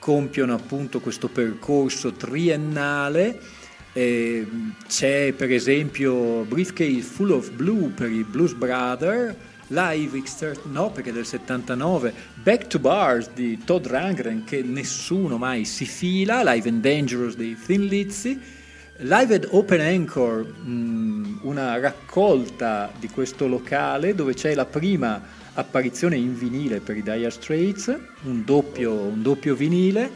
compiono 0.00 0.54
appunto 0.54 1.00
questo 1.00 1.28
percorso 1.28 2.12
triennale. 2.12 3.38
Eh, 3.92 4.46
c'è 4.86 5.32
per 5.36 5.50
esempio 5.50 6.42
Briefcase 6.42 7.00
Full 7.00 7.30
of 7.30 7.50
Blue 7.50 7.88
per 7.88 8.10
i 8.10 8.22
Blues 8.22 8.52
Brother, 8.52 9.34
Live 9.68 10.16
Exter- 10.16 10.64
no 10.66 10.90
perché 10.90 11.10
è 11.10 11.12
del 11.12 11.26
79, 11.26 12.12
Back 12.42 12.68
to 12.68 12.78
Bars 12.78 13.30
di 13.34 13.58
Todd 13.64 13.86
Rangren 13.86 14.44
che 14.44 14.62
nessuno 14.62 15.38
mai 15.38 15.64
si 15.64 15.86
fila, 15.86 16.42
Live 16.52 16.68
and 16.68 16.80
Dangerous 16.80 17.34
dei 17.34 17.56
Thin 17.56 17.86
Lizzy, 17.86 18.38
Live 18.98 19.34
at 19.34 19.48
Open 19.50 19.80
Anchor, 19.80 20.44
mh, 20.44 21.40
una 21.42 21.78
raccolta 21.78 22.92
di 22.98 23.08
questo 23.08 23.46
locale 23.46 24.14
dove 24.14 24.34
c'è 24.34 24.54
la 24.54 24.66
prima 24.66 25.20
apparizione 25.54 26.16
in 26.16 26.36
vinile 26.36 26.80
per 26.80 26.96
i 26.96 27.02
Dire 27.02 27.30
Straits, 27.30 27.96
un 28.22 28.44
doppio, 28.44 28.92
un 28.92 29.22
doppio 29.22 29.54
vinile, 29.54 30.10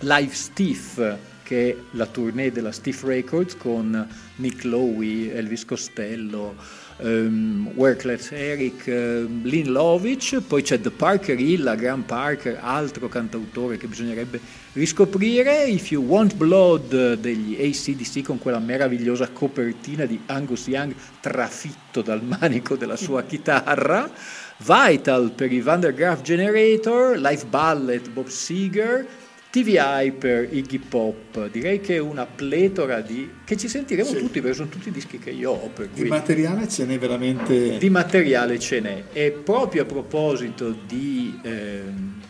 Live 0.00 0.34
Stiff 0.34 1.16
che 1.52 1.68
è 1.68 1.76
la 1.90 2.06
tournée 2.06 2.50
della 2.50 2.72
Stiff 2.72 3.02
Records 3.02 3.58
con 3.58 4.08
Nick 4.36 4.64
Lowe, 4.64 5.34
Elvis 5.34 5.66
Costello, 5.66 6.54
um, 7.00 7.70
Workless 7.74 8.30
Eric, 8.32 8.84
um, 8.86 9.42
Lynn 9.42 9.70
Lovich, 9.70 10.40
poi 10.40 10.62
c'è 10.62 10.80
The 10.80 10.90
Parker 10.90 11.38
Hill, 11.38 11.62
la 11.62 11.74
Graham 11.74 12.04
Parker, 12.04 12.58
altro 12.58 13.06
cantautore 13.08 13.76
che 13.76 13.86
bisognerebbe 13.86 14.40
riscoprire, 14.72 15.66
If 15.66 15.90
You 15.90 16.02
Want 16.02 16.36
Blood 16.36 17.18
degli 17.18 17.54
ACDC 17.60 18.22
con 18.22 18.38
quella 18.38 18.58
meravigliosa 18.58 19.28
copertina 19.28 20.06
di 20.06 20.18
Angus 20.24 20.68
Young 20.68 20.94
trafitto 21.20 22.00
dal 22.00 22.22
manico 22.24 22.76
della 22.76 22.96
sua 22.96 23.24
chitarra, 23.28 24.10
Vital 24.56 25.32
per 25.32 25.52
i 25.52 25.60
Van 25.60 25.80
der 25.80 25.92
Graaf 25.92 26.22
Generator, 26.22 27.18
Life 27.18 27.44
Ballet 27.46 28.08
Bob 28.08 28.28
Seger, 28.28 29.06
TVI 29.52 30.12
per 30.12 30.48
Iggy 30.50 30.78
Pop, 30.78 31.50
direi 31.50 31.78
che 31.82 31.96
è 31.96 31.98
una 31.98 32.24
pletora 32.24 33.02
di... 33.02 33.28
che 33.44 33.54
ci 33.58 33.68
sentiremo 33.68 34.08
Sì. 34.08 34.16
tutti 34.16 34.40
perché 34.40 34.56
sono 34.56 34.70
tutti 34.70 34.90
dischi 34.90 35.18
che 35.18 35.28
io 35.28 35.50
ho, 35.50 35.68
per 35.68 35.88
Di 35.88 36.00
cui 36.00 36.08
materiale 36.08 36.66
ce 36.70 36.86
n'è 36.86 36.98
veramente... 36.98 37.76
di 37.76 37.90
materiale 37.90 38.58
ce 38.58 38.80
n'è. 38.80 39.04
E 39.12 39.30
proprio 39.30 39.82
a 39.82 39.84
proposito 39.84 40.74
di 40.86 41.38
ehm, 41.42 42.22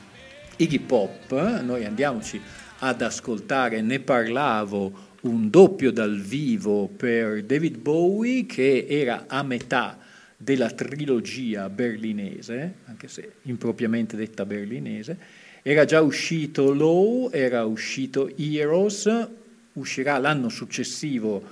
Iggy 0.56 0.80
Pop, 0.80 1.60
noi 1.62 1.84
andiamoci 1.84 2.40
ad 2.80 3.00
ascoltare, 3.02 3.80
ne 3.82 4.00
parlavo, 4.00 5.10
un 5.20 5.48
doppio 5.48 5.92
dal 5.92 6.18
vivo 6.18 6.88
per 6.88 7.44
David 7.44 7.78
Bowie 7.78 8.46
che 8.46 8.86
era 8.88 9.26
a 9.28 9.44
metà 9.44 9.96
della 10.36 10.70
trilogia 10.70 11.68
berlinese, 11.68 12.78
anche 12.86 13.06
se 13.06 13.34
impropriamente 13.42 14.16
detta 14.16 14.44
berlinese. 14.44 15.50
Era 15.62 15.84
già 15.84 16.00
uscito 16.00 16.72
Low, 16.72 17.30
era 17.30 17.64
uscito 17.64 18.28
Heroes, 18.36 19.28
uscirà 19.74 20.18
l'anno 20.18 20.48
successivo 20.48 21.42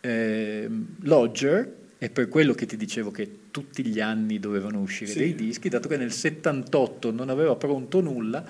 eh, 0.00 0.68
Lodger, 1.02 1.76
è 1.98 2.10
per 2.10 2.28
quello 2.28 2.52
che 2.52 2.66
ti 2.66 2.76
dicevo 2.76 3.10
che 3.10 3.28
tutti 3.50 3.84
gli 3.84 4.00
anni 4.00 4.40
dovevano 4.40 4.80
uscire 4.80 5.10
sì. 5.10 5.18
dei 5.18 5.34
dischi, 5.34 5.68
dato 5.68 5.88
che 5.88 5.96
nel 5.96 6.12
78 6.12 7.12
non 7.12 7.28
aveva 7.28 7.54
pronto 7.56 8.00
nulla, 8.00 8.44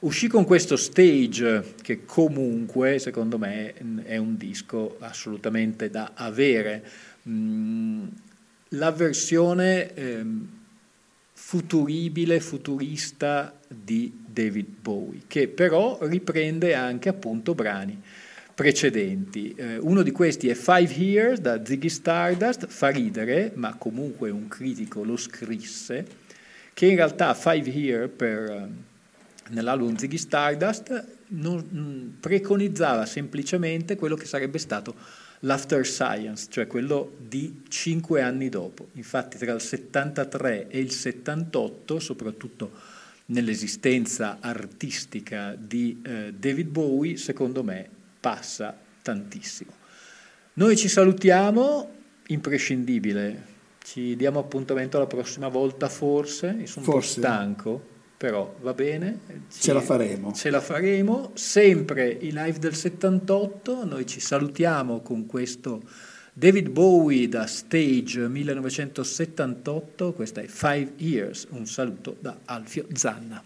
uscì 0.00 0.28
con 0.28 0.44
questo 0.44 0.76
stage 0.76 1.74
che 1.80 2.04
comunque 2.04 2.98
secondo 2.98 3.38
me 3.38 3.72
è 4.04 4.16
un 4.16 4.36
disco 4.36 4.96
assolutamente 5.00 5.90
da 5.90 6.12
avere. 6.14 6.84
Mm, 7.28 8.06
la 8.72 8.90
versione 8.90 9.94
ehm, 9.94 10.48
futuribile, 11.32 12.40
futurista 12.40 13.58
di 13.66 14.12
David 14.38 14.68
Bowie, 14.80 15.22
che 15.26 15.48
però 15.48 15.98
riprende 16.02 16.74
anche 16.74 17.08
appunto 17.08 17.54
brani 17.56 18.00
precedenti. 18.54 19.52
Eh, 19.56 19.78
uno 19.78 20.02
di 20.02 20.12
questi 20.12 20.48
è 20.48 20.54
Five 20.54 20.92
Years 20.92 21.40
da 21.40 21.64
Ziggy 21.64 21.88
Stardust, 21.88 22.66
fa 22.68 22.88
ridere, 22.88 23.50
ma 23.54 23.74
comunque 23.74 24.30
un 24.30 24.46
critico 24.46 25.02
lo 25.02 25.16
scrisse, 25.16 26.06
che 26.72 26.86
in 26.86 26.94
realtà 26.94 27.34
Five 27.34 27.68
Years 27.68 28.10
per, 28.14 28.50
eh, 28.50 28.68
nell'album 29.50 29.96
Ziggy 29.96 30.18
Stardust 30.18 31.04
non, 31.28 31.64
mm, 31.72 32.08
preconizzava 32.20 33.06
semplicemente 33.06 33.96
quello 33.96 34.14
che 34.14 34.26
sarebbe 34.26 34.58
stato 34.58 34.94
l'after 35.40 35.84
science, 35.84 36.46
cioè 36.48 36.66
quello 36.66 37.12
di 37.16 37.62
cinque 37.68 38.22
anni 38.22 38.48
dopo. 38.48 38.88
Infatti 38.94 39.36
tra 39.36 39.52
il 39.52 39.60
73 39.60 40.68
e 40.68 40.78
il 40.78 40.90
78, 40.90 41.98
soprattutto 41.98 42.87
nell'esistenza 43.30 44.38
artistica 44.40 45.54
di 45.58 46.00
eh, 46.04 46.34
David 46.36 46.68
Bowie, 46.68 47.16
secondo 47.16 47.62
me 47.62 47.88
passa 48.20 48.76
tantissimo. 49.02 49.72
Noi 50.54 50.76
ci 50.76 50.88
salutiamo, 50.88 51.90
imprescindibile, 52.28 53.56
ci 53.84 54.16
diamo 54.16 54.40
appuntamento 54.40 54.98
la 54.98 55.06
prossima 55.06 55.48
volta 55.48 55.88
forse, 55.88 56.56
io 56.58 56.66
sono 56.66 56.84
forse. 56.84 57.20
un 57.20 57.24
po' 57.24 57.28
stanco, 57.28 57.86
però 58.16 58.56
va 58.60 58.74
bene. 58.74 59.20
Ci, 59.50 59.62
ce 59.62 59.72
la 59.72 59.80
faremo. 59.80 60.32
Ce 60.32 60.50
la 60.50 60.60
faremo, 60.60 61.30
sempre 61.34 62.08
i 62.08 62.32
live 62.32 62.58
del 62.58 62.74
78, 62.74 63.84
noi 63.84 64.06
ci 64.06 64.20
salutiamo 64.20 65.00
con 65.00 65.26
questo 65.26 65.82
David 66.38 66.68
Bowie 66.68 67.28
da 67.28 67.48
Stage 67.48 68.28
1978, 68.28 70.12
questa 70.12 70.40
è 70.40 70.46
Five 70.46 70.92
Years, 70.98 71.48
un 71.50 71.66
saluto 71.66 72.16
da 72.20 72.38
Alfio 72.44 72.86
Zanna. 72.94 73.42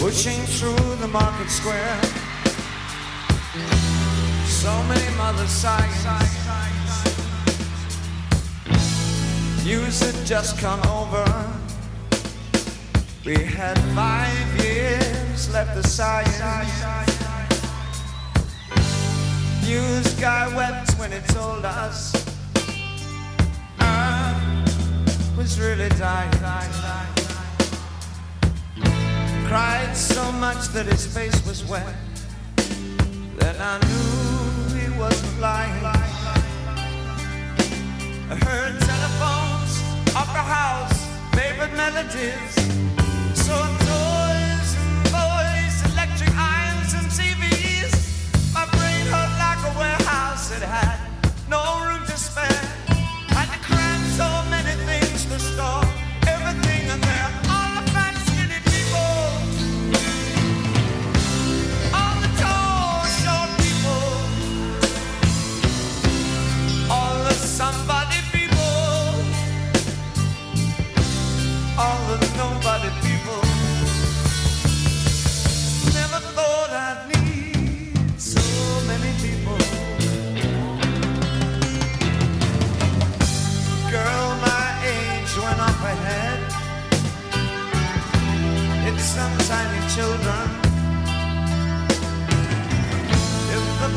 pushing 0.00 0.42
through 0.58 0.96
the 0.96 1.06
market 1.06 1.48
square. 1.48 2.00
So 4.44 4.82
many 4.88 5.16
mothers 5.16 5.50
sighing. 5.50 5.92
News 9.64 10.00
had 10.00 10.26
just 10.26 10.58
come 10.58 10.80
over. 10.88 11.24
We 13.24 13.36
had 13.36 13.78
five 13.94 14.64
years 14.64 15.23
left 15.64 15.82
to 15.82 15.88
sighing. 15.88 16.26
News 19.64 20.14
guy 20.20 20.54
wept 20.54 20.92
when 20.98 21.12
he 21.12 21.20
told 21.32 21.64
us 21.64 22.12
Earth 23.80 25.36
was 25.36 25.58
really 25.60 25.88
dying 25.90 26.30
cried 29.48 29.96
so 29.96 30.32
much 30.32 30.68
that 30.68 30.86
his 30.86 31.06
face 31.06 31.46
was 31.46 31.64
wet. 31.66 31.94
Then 33.36 33.56
I 33.60 33.78
knew 33.86 34.78
he 34.78 34.98
wasn't 34.98 35.40
lying. 35.40 35.84
I 38.30 38.36
heard 38.46 38.80
telephones, 38.80 39.72
opera 40.16 40.42
house, 40.42 40.98
favorite 41.34 41.74
melodies. 41.76 42.54
So 43.46 43.83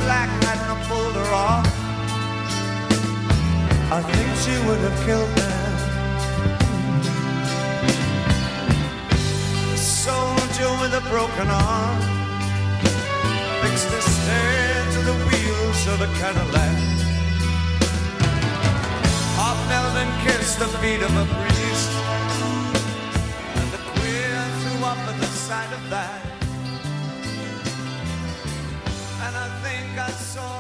If 0.07 0.13
the 0.13 0.19
black 0.19 0.43
hadn't 0.45 0.87
pulled 0.87 1.15
her 1.15 1.33
off, 1.33 1.67
I 3.91 3.99
think 4.07 4.27
she 4.43 4.55
would 4.65 4.79
have 4.87 4.97
killed 5.05 5.31
me. 5.35 5.51
A 9.73 9.77
soldier 9.77 10.71
with 10.79 10.93
a 10.93 11.03
broken 11.09 11.47
arm 11.49 11.99
fixed 13.61 13.91
his 13.91 14.05
stare 14.17 14.83
to 14.95 14.99
the 15.09 15.17
wheels 15.27 15.81
of 15.91 15.99
the 15.99 16.09
Cadillac. 16.19 16.77
Half 19.35 19.59
knelt 19.67 19.95
and 20.03 20.13
kissed 20.23 20.59
the 20.59 20.69
feet 20.79 21.01
of 21.03 21.11
a 21.17 21.25
priest, 21.35 21.91
and 23.59 23.71
the 23.75 23.81
queer 23.91 24.39
threw 24.61 24.85
up 24.85 24.99
at 25.11 25.19
the 25.19 25.27
sight 25.27 25.73
of 25.73 25.89
that. 25.89 26.26
And 30.19 30.56